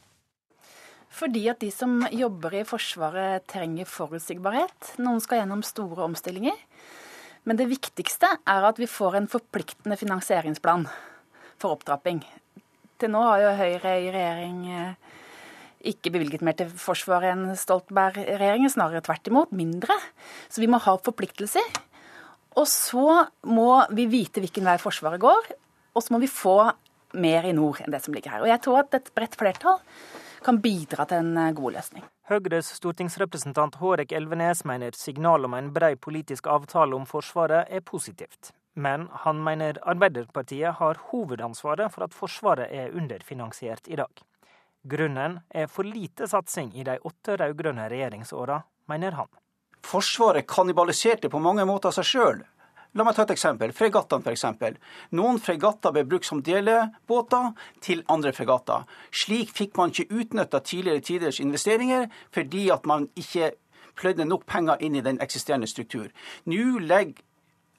[1.16, 4.96] Fordi at de som jobber i Forsvaret trenger forutsigbarhet.
[5.00, 6.56] Noen skal gjennom store omstillinger.
[7.46, 10.88] Men det viktigste er at vi får en forpliktende finansieringsplan
[11.62, 12.20] for opptrapping.
[13.00, 15.16] Til nå har jo Høyre i regjering eh,
[15.92, 19.96] ikke bevilget mer til Forsvaret enn Stoltenberg-regjeringen, snarere tvert imot, mindre.
[20.50, 21.64] Så vi må ha forpliktelser.
[22.56, 25.50] Og så må vi vite hvilken vei Forsvaret går,
[25.96, 26.58] og så må vi få
[27.16, 28.44] mer i nord enn det som ligger her.
[28.44, 29.80] Og jeg tror at et bredt flertall
[30.46, 32.04] kan bidra til en eh, god løsning.
[32.30, 38.52] Høyres stortingsrepresentant Hårek Elvenes mener signalet om en brei politisk avtale om Forsvaret er positivt.
[38.76, 44.12] Men han mener Arbeiderpartiet har hovedansvaret for at Forsvaret er underfinansiert i dag.
[44.86, 49.30] Grunnen er for lite satsing i de åtte rød-grønne regjeringsåra, mener han.
[49.86, 52.44] Forsvaret kannibaliserte på mange måter seg sjøl
[52.96, 53.74] La meg ta et eksempel.
[53.76, 54.78] Fregattene, f.eks.
[55.18, 57.50] Noen fregatter ble brukt som delebåter
[57.84, 58.86] til andre fregatter.
[59.12, 63.50] Slik fikk man ikke utnytta tidligere tiders investeringer, fordi at man ikke
[64.00, 66.08] pløyde nok penger inn i den eksisterende struktur.
[66.48, 67.20] Nå legger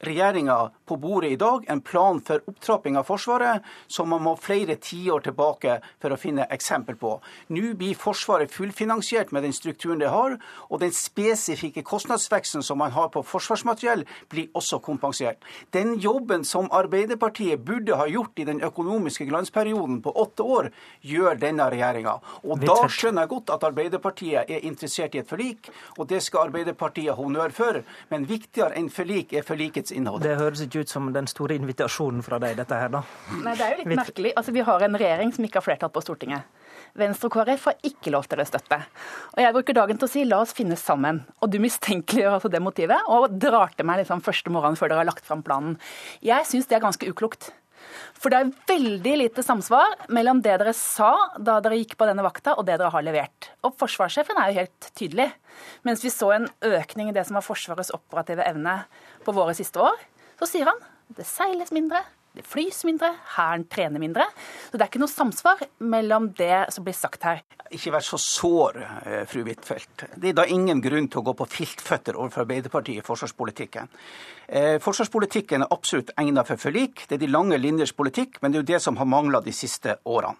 [0.05, 4.77] regjeringa på bordet i dag en plan for opptrapping av Forsvaret som man må flere
[4.81, 7.17] tiår tilbake for å finne eksempel på.
[7.53, 10.38] Nå blir Forsvaret fullfinansiert med den strukturen det har,
[10.69, 15.43] og den spesifikke kostnadsveksten som man har på forsvarsmateriell, blir også kompensert.
[15.75, 20.71] Den jobben som Arbeiderpartiet burde ha gjort i den økonomiske glansperioden på åtte år,
[21.01, 22.17] gjør denne regjeringa.
[22.47, 26.47] Og da skjønner jeg godt at Arbeiderpartiet er interessert i et forlik, og det skal
[26.47, 27.82] Arbeiderpartiet ha honnør for,
[28.12, 30.24] men viktigere enn forlik er forlikets innhold.
[30.25, 33.04] Det høres ikke ut som den store invitasjonen fra deg, dette her, da.
[33.43, 34.32] Nei, det er jo litt merkelig.
[34.39, 36.47] Altså, Vi har en regjering som ikke har flertall på Stortinget.
[36.97, 38.79] Venstre og KrF har ikke lov til å støtte.
[39.36, 41.24] Og Jeg bruker dagen til å si la oss finne sammen.
[41.41, 45.04] Og du mistenkeliggjør altså det motivet og drar til meg liksom første morgenen før dere
[45.04, 45.78] har lagt fram planen.
[46.25, 47.51] Jeg syns det er ganske uklokt.
[48.17, 52.25] For det er veldig lite samsvar mellom det dere sa da dere gikk på denne
[52.25, 53.51] vakta, og det dere har levert.
[53.66, 55.29] Og forsvarssjefen er jo helt tydelig.
[55.87, 58.79] Mens vi så en økning i det som var Forsvarets operative evne
[59.25, 59.97] på våre siste år,
[60.38, 60.80] så sier han
[61.18, 62.01] det seiles mindre,
[62.38, 64.28] det flys mindre, Hæren trener mindre.
[64.68, 67.39] Så det er ikke noe samsvar mellom det som blir sagt her.
[67.74, 70.04] Ikke vær så sår, eh, fru Huitfeldt.
[70.16, 73.89] Det er da ingen grunn til å gå på filtføtter overfor Arbeiderpartiet i forsvarspolitikken.
[74.47, 77.08] Eh, forsvarspolitikken er absolutt egnet for forlik.
[77.08, 79.51] Det er de lange linjers politikk, men det er jo det som har mangla de
[79.51, 80.38] siste årene.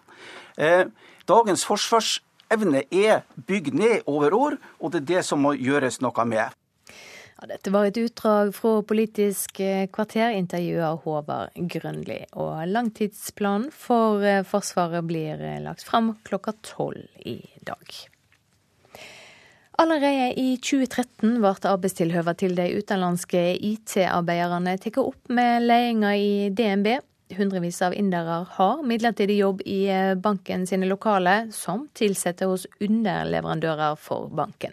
[0.58, 0.86] Eh,
[1.26, 6.02] dagens forsvars konkurranseevne er bygd ned over år, og det er det som må gjøres
[6.02, 6.50] noe med.
[7.38, 9.60] Ja, dette var et utdrag fra Politisk
[9.94, 12.24] kvarter, intervjuet Håvard Grønli.
[12.34, 17.38] Og langtidsplanen for eh, Forsvaret blir eh, lagt fram klokka tolv i
[17.68, 17.98] dag.
[19.78, 26.96] Allerede i 2013 ble arbeidstilhøva til de utenlandske IT-arbeiderne tatt opp med ledelsen i DNB.
[27.36, 33.98] Hundrevis av indere har midlertidig jobb i eh, banken sine lokaler, som tilsetter hos underleverandører
[34.00, 34.72] for banken.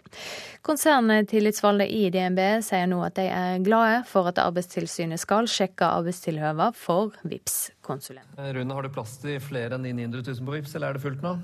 [0.63, 6.71] Konserntillitsvalgte i DNB sier nå at de er glade for at Arbeidstilsynet skal sjekke arbeidstilhøva
[6.79, 10.55] for vips konsulent eh, Rune, har du plass til flere enn de 900 000 på
[10.55, 11.35] VIPS, eller er det fullt nå?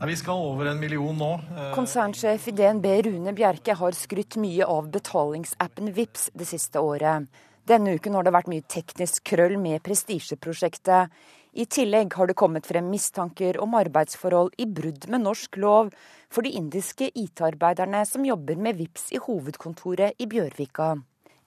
[0.00, 1.30] Nei, vi skal over en million nå.
[1.52, 7.28] Eh, Konsernsjef i DNB Rune Bjerke har skrytt mye av betalingsappen VIPS det siste året.
[7.70, 11.12] Denne uken har det vært mye teknisk krøll med prestisjeprosjektet.
[11.54, 15.92] I tillegg har det kommet frem mistanker om arbeidsforhold i brudd med norsk lov
[16.34, 20.96] for de indiske IT-arbeiderne som jobber med VIPS i hovedkontoret i Bjørvika.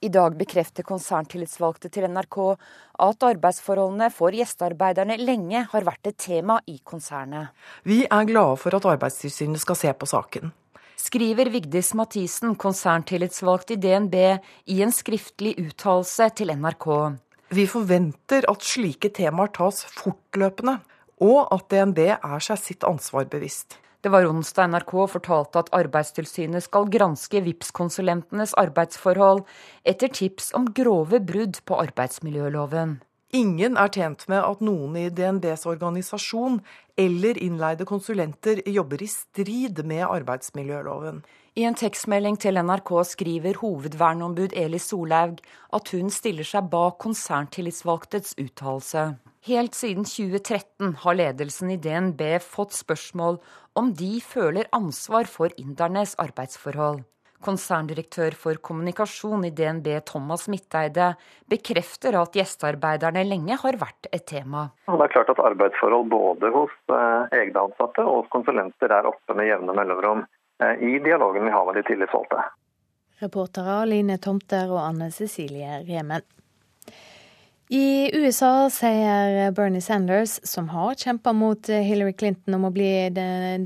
[0.04, 2.40] I dag bekrefter konserntillitsvalgte til NRK
[3.04, 7.52] at arbeidsforholdene for gjestearbeiderne lenge har vært et tema i konsernet.
[7.84, 10.52] Vi er glade for at Arbeidstilsynet skal se på saken
[11.00, 14.16] skriver Vigdis Mathisen, konserntillitsvalgt i DNB,
[14.66, 16.88] i en skriftlig uttalelse til NRK.
[17.54, 20.78] Vi forventer at slike temaer tas fortløpende,
[21.22, 23.78] og at DNB er seg sitt ansvar bevisst.
[24.04, 29.46] Det var onsdag NRK fortalte at Arbeidstilsynet skal granske VIPS-konsulentenes arbeidsforhold
[29.88, 32.98] etter tips om grove brudd på arbeidsmiljøloven.
[33.34, 36.60] Ingen er tjent med at noen i DNBs organisasjon
[36.94, 41.18] eller innleide konsulenter jobber i strid med arbeidsmiljøloven.
[41.58, 45.40] I en tekstmelding til NRK skriver hovedverneombud Eli Solhaug
[45.74, 49.04] at hun stiller seg bak konserntillitsvalgtets uttalelse.
[49.48, 53.40] Helt siden 2013 har ledelsen i DNB fått spørsmål
[53.74, 57.02] om de føler ansvar for indernes arbeidsforhold.
[57.44, 61.10] Konserndirektør for kommunikasjon i DNB, Thomas Midteide,
[61.50, 64.66] bekrefter at gjestearbeiderne lenge har vært et tema.
[64.88, 69.36] Det er klart at Arbeidsforhold både hos eh, egne ansatte og hos konsulenter er oppe
[69.36, 72.46] med jevne mellomrom eh, i dialogen vi har med de tillitsvalgte.
[73.20, 76.24] Reportere Line Tomter og Anne Cecilie Remen.
[77.74, 83.08] I USA sier Bernie Sanders, som har kjempa mot Hillary Clinton om å bli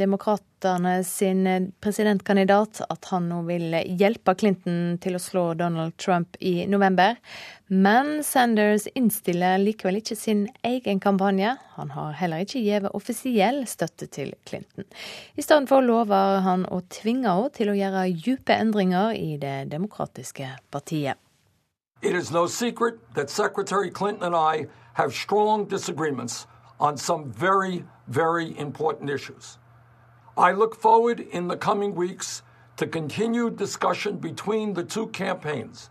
[0.00, 1.42] demokratene sin
[1.84, 7.20] presidentkandidat, at han nå vil hjelpe Clinton til å slå Donald Trump i november.
[7.68, 11.58] Men Sanders innstiller likevel ikke sin egen kampanje.
[11.76, 14.88] Han har heller ikke gitt offisiell støtte til Clinton.
[15.36, 19.58] I stedet for lover han å tvinge henne til å gjøre dype endringer i Det
[19.68, 21.20] demokratiske partiet.
[22.00, 26.46] It is no secret that Secretary Clinton and I have strong disagreements
[26.78, 29.58] on some very, very important issues.
[30.36, 32.42] I look forward in the coming weeks
[32.76, 35.90] to continued discussion between the two campaigns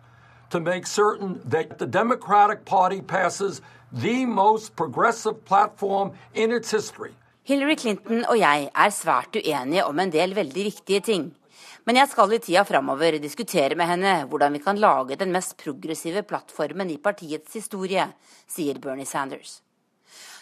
[0.50, 3.62] to make certain that the Democratic Party passes
[3.92, 7.12] the most progressive platform in its history.
[7.44, 11.34] Hillary Clinton og jeg er svært uenige om en del veldig viktige ting.
[11.88, 15.54] Men jeg skal i tida framover diskutere med henne hvordan vi kan lage den mest
[15.62, 18.04] progressive plattformen i partiets historie,
[18.44, 19.62] sier Bernie Sanders.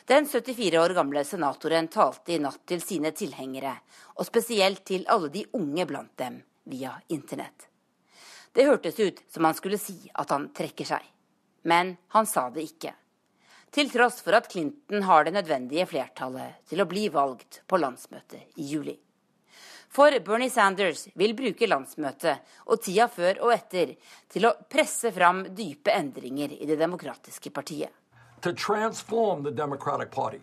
[0.10, 3.76] Den 74 år gamle senatoren talte i natt til sine tilhengere,
[4.18, 7.70] og spesielt til alle de unge blant dem, via internett.
[8.50, 11.06] Det hørtes ut som han skulle si at han trekker seg.
[11.70, 12.98] Men han sa det ikke.
[13.70, 18.58] Til tross for at Clinton har det nødvendige flertallet til å bli valgt på landsmøtet
[18.58, 18.98] i juli.
[19.96, 23.94] For Bernie Sanders vil bruke landsmøtet og tida før og etter
[24.34, 27.94] til å presse fram dype endringer i det demokratiske partiet.
[28.42, 30.42] To transform the Democratic Party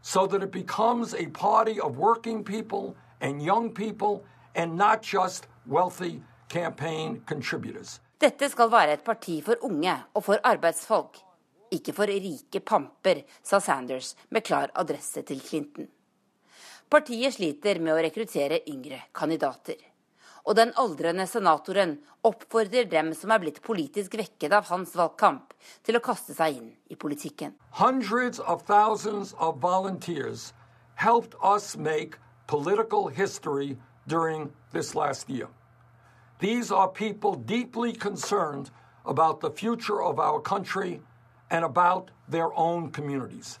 [0.00, 4.22] so that it becomes a party of working people and young people
[4.54, 7.98] and not just wealthy campaign contributors.
[8.20, 11.18] Dette skal være et parti for unge og for arbeidsfolk,
[11.74, 15.90] ikke for rike pamper, sa Sanders med klar adresse til Clinton.
[16.88, 19.76] Partiet sliter med å rekruttere yngre kandidater.
[20.48, 25.52] Og den aldrende senatoren oppfordrer dem som er blitt politisk vekket av hans valgkamp,
[25.84, 27.52] til å kaste seg inn i politikken.
[27.76, 30.54] Hundreds of thousands of volunteers
[30.96, 32.16] helped us make
[32.46, 35.52] political history during this last year.
[36.40, 38.70] These are people deeply concerned
[39.04, 41.02] about the future of our country
[41.50, 43.58] and about their own communities.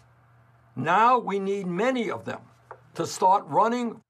[0.74, 2.47] Now we need many of them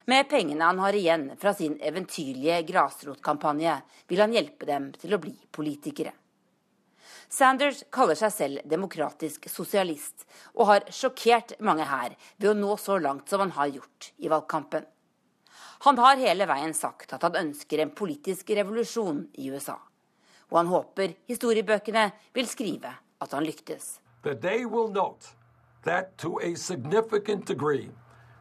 [0.06, 3.74] med pengene han har igjen fra sin eventyrlige grasrotkampanje,
[4.08, 6.14] vil han hjelpe dem til å bli politikere.
[7.28, 10.24] Sanders kaller seg selv demokratisk sosialist,
[10.56, 14.30] og har sjokkert mange her ved å nå så langt som han har gjort i
[14.32, 14.86] valgkampen.
[15.84, 19.76] Han har hele veien sagt at han ønsker en politisk revolusjon i USA.
[20.48, 23.98] Og han håper historiebøkene vil skrive at han lyktes.
[24.22, 25.36] That they will note
[25.84, 27.90] that to a significant degree,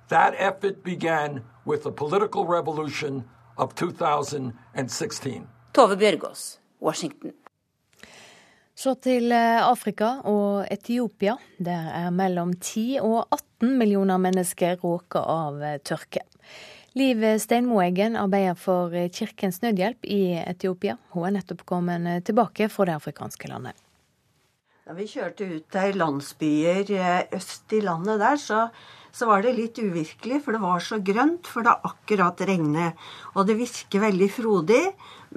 [0.09, 3.23] that effort began with the political revolution
[3.57, 5.47] of 2016.
[5.73, 7.33] Tove Bjørgaas, Washington.
[8.77, 11.33] Så til eh, Afrika og Etiopia.
[11.57, 16.21] Der er mellom 10 og 18 millioner mennesker råka av eh, tørke.
[16.97, 20.99] Liv Steinmoeggen arbeider for eh, Kirkens Nødhjelp i Etiopia.
[21.15, 23.73] Hun er nettopp kommet tilbake fra det afrikanske landet.
[24.85, 26.93] Da vi kjørte ut til landsbyer
[27.33, 28.67] øst i landet der, så,
[29.17, 33.07] så, var det litt uvirkelig, for det var så grønt, for det akkurat regnet.
[33.33, 34.83] Og det virker veldig frodig.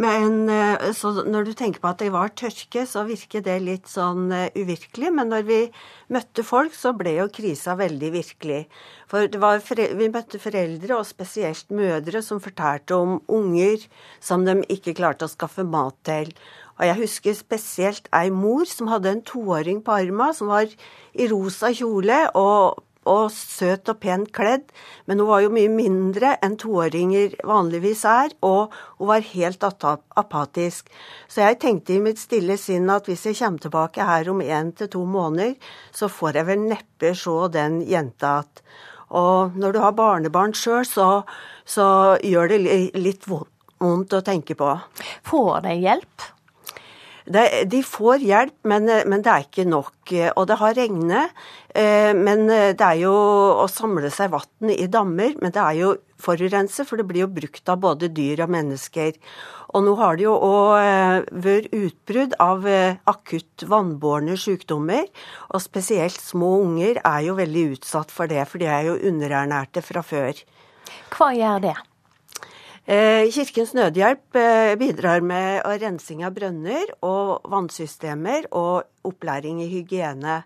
[0.01, 4.28] Men eh, når du tenker på at det var tørke, så virker det litt sånn
[4.36, 5.11] eh, uvirkelig.
[5.16, 5.61] Men når vi
[6.12, 8.62] møtte folk, så ble jo krisa veldig virkelig.
[9.11, 13.89] For vi møtte foreldre, og spesielt mødre, som fortalte om unger
[14.23, 16.31] som de ikke klarte å skaffe mat til.
[16.81, 20.70] Og jeg husker spesielt ei mor som hadde en toåring på arma, som var
[21.12, 22.81] i rosa kjole og
[23.11, 24.69] og søt og pent kledd,
[25.07, 30.91] men hun var jo mye mindre enn toåringer vanligvis er, og hun var helt apatisk.
[31.28, 34.73] Så jeg tenkte i mitt stille sinn at hvis jeg kommer tilbake her om én
[34.77, 35.57] til to måneder,
[35.93, 38.65] så får jeg vel neppe se den jenta igjen.
[39.11, 41.09] Og når du har barnebarn sjøl, så,
[41.66, 41.87] så
[42.23, 42.61] gjør det
[42.95, 44.77] litt vondt å tenke på.
[45.27, 46.31] Får de hjelp?
[47.31, 50.15] Det, de får hjelp, men, men, det er ikke nok.
[50.35, 51.36] Og det har regnet.
[51.78, 53.15] Eh, men det er jo
[53.62, 57.32] å samle seg vann i dammer, men det er jo forurense, for det blir jo
[57.32, 59.15] brukt av både dyr og mennesker.
[59.70, 65.07] Og nå har det jo òg eh, vært utbrudd av eh, akutt vannbårne sykdommer.
[65.55, 69.85] Og spesielt små unger er jo veldig utsatt for det, for de er jo underernærte
[69.86, 70.43] fra før.
[71.15, 71.77] Hva gjør det?
[72.89, 80.39] Eh, Kirkens Nødhjelp eh, bidrar med rensing av brønner og vannsystemer og opplæring i hygiene.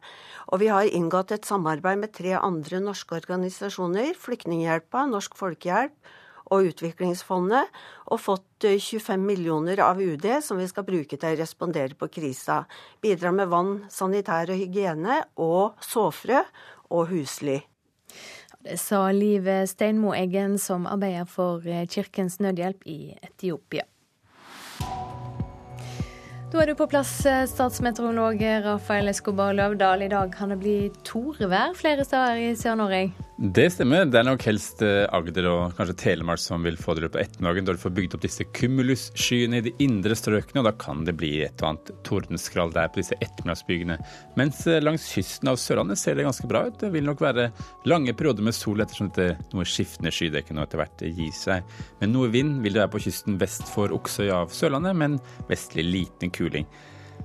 [0.50, 5.94] Og vi har inngått et samarbeid med tre andre norske organisasjoner, Flyktninghjelpa, Norsk Folkehjelp
[6.50, 7.70] og Utviklingsfondet,
[8.10, 12.10] og fått 25 eh, millioner av UD som vi skal bruke til å respondere på
[12.18, 12.64] krisa.
[12.98, 16.42] Bidrar med vann, sanitær og hygiene og såfrø
[16.90, 17.60] og husly.
[18.64, 23.84] Det sa Liv Steinmo Eggen, som arbeider for eh, Kirkens Nødhjelp i Etiopia.
[26.48, 30.06] Da er du på plass, eh, statsmeteorolog Rafael Escobar Løvdahl.
[30.06, 33.12] I dag kan det bli torvær flere steder i Sør-Norge?
[33.36, 34.04] Det stemmer.
[34.06, 37.66] Det er nok helst eh, Agder og kanskje Telemark som vil få det på ettermiddagen,
[37.66, 41.16] da du får bygd opp disse kumulusskyene i de indre strøkene, og da kan det
[41.18, 43.98] bli et og annet tordenskrall der på disse ettermiddagsbyggene.
[44.38, 46.78] Mens eh, langs kysten av Sørlandet ser det ganske bra ut.
[46.78, 47.48] Det vil nok være
[47.90, 51.76] lange perioder med sol ettersom dette noe skiftende skydekke nå etter hvert gir seg.
[51.98, 55.18] Men noe vind vil det være på kysten vest for Oksøy av Sørlandet, men
[55.50, 56.70] vestlig liten kuling.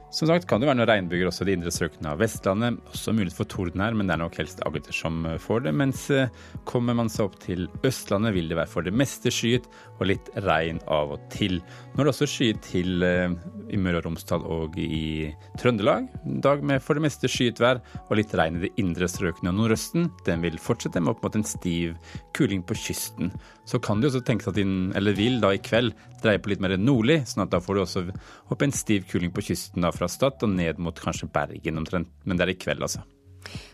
[0.10, 2.80] Som sagt kan det være noen regnbyger også i de indre strøkene av Vestlandet.
[2.90, 5.73] Også mulighet for torden her, men det er nok helst Agder som får det.
[5.77, 6.31] Mens eh,
[6.69, 9.69] kommer man seg opp til Østlandet, vil det være for det meste skyet
[9.99, 11.60] og litt regn av og til.
[11.94, 13.36] Nå er det også skyet til eh,
[13.69, 15.30] i Møre og Romsdal og i
[15.61, 16.10] Trøndelag.
[16.41, 19.60] Dag med for det meste skyet vær og litt regn i de indre strøkene av
[19.60, 20.10] nordøsten.
[20.26, 21.94] Den vil fortsette med opp mot en stiv
[22.34, 23.30] kuling på kysten.
[23.69, 26.64] Så kan det også tenkes at den, eller vil da i kveld dreie på litt
[26.64, 28.06] mer nordlig, sånn at da får du også
[28.49, 32.11] opp en stiv kuling på kysten da fra Stad og ned mot kanskje Bergen omtrent.
[32.23, 33.03] Men det er i kveld, altså.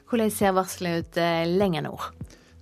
[0.10, 2.10] Hvordan ser varselet ut eh, lenger nord?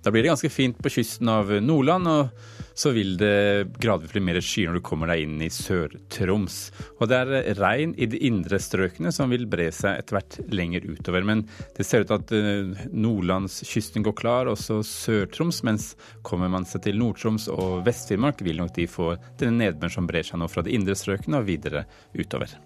[0.04, 4.20] Da blir det ganske fint på kysten av Nordland, og så vil det gradvis bli
[4.26, 6.58] mer skyer når du kommer deg inn i Sør-Troms.
[6.98, 10.84] Og det er regn i de indre strøkene som vil bre seg etter hvert lenger
[10.90, 11.24] utover.
[11.24, 11.46] Men
[11.78, 15.62] det ser ut til at eh, nordlandskysten går klar, også Sør-Troms.
[15.64, 15.94] Mens
[16.26, 20.26] kommer man seg til Nord-Troms og Vest-Finnmark, vil nok de få denne nedbøren som brer
[20.26, 22.58] seg nå fra de indre strøkene og videre utover.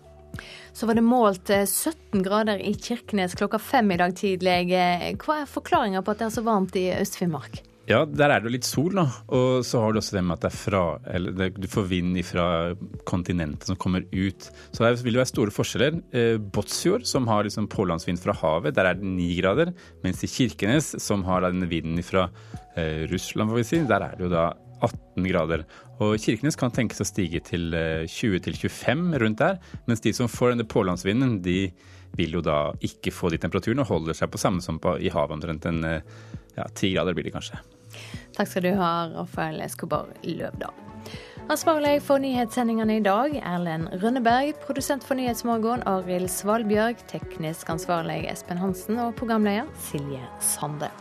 [0.73, 4.61] Så var det målt 17 eh, grader i Kirkenes klokka fem i dag tidlig.
[5.25, 7.63] Hva er forklaringa på at det er så varmt i Øst-Finnmark?
[7.89, 9.07] Ja, der er det jo litt sol, da.
[9.33, 11.87] Og så har du også det med at det er fra Eller det, du får
[11.89, 12.47] vind fra
[13.09, 14.49] kontinentet som kommer ut.
[14.77, 15.97] Så der vil det være store forskjeller.
[16.13, 19.73] Eh, Båtsfjord, som har liksom pålandsvind fra havet, der er det ni grader.
[20.05, 22.29] Mens i Kirkenes, som har denne vinden fra
[22.77, 24.51] eh, Russland, får vi si, der er det jo da
[24.85, 25.65] 18 grader.
[26.05, 29.59] Og Kirkenes kan tenkes å stige til 20-25 eh, rundt der,
[29.91, 31.61] mens de som får denne pålandsvinden, de
[32.19, 35.11] vil jo da ikke få de temperaturene og holder seg på samme som på, i
[35.13, 36.15] havet, omtrent en eh,
[36.57, 37.59] ja, ti grader blir det kanskje.
[38.37, 40.85] Takk skal du ha, Rafael Escobar Løvdahl.
[41.49, 44.59] Ansvarlig for nyhetssendingene i dag, Erlend Rønneberg.
[44.67, 47.01] Produsent for Nyhetsmorgen, Arild Svalbjørg.
[47.09, 49.01] Teknisk ansvarlig, Espen Hansen.
[49.01, 50.93] Og programleder, Silje Sande.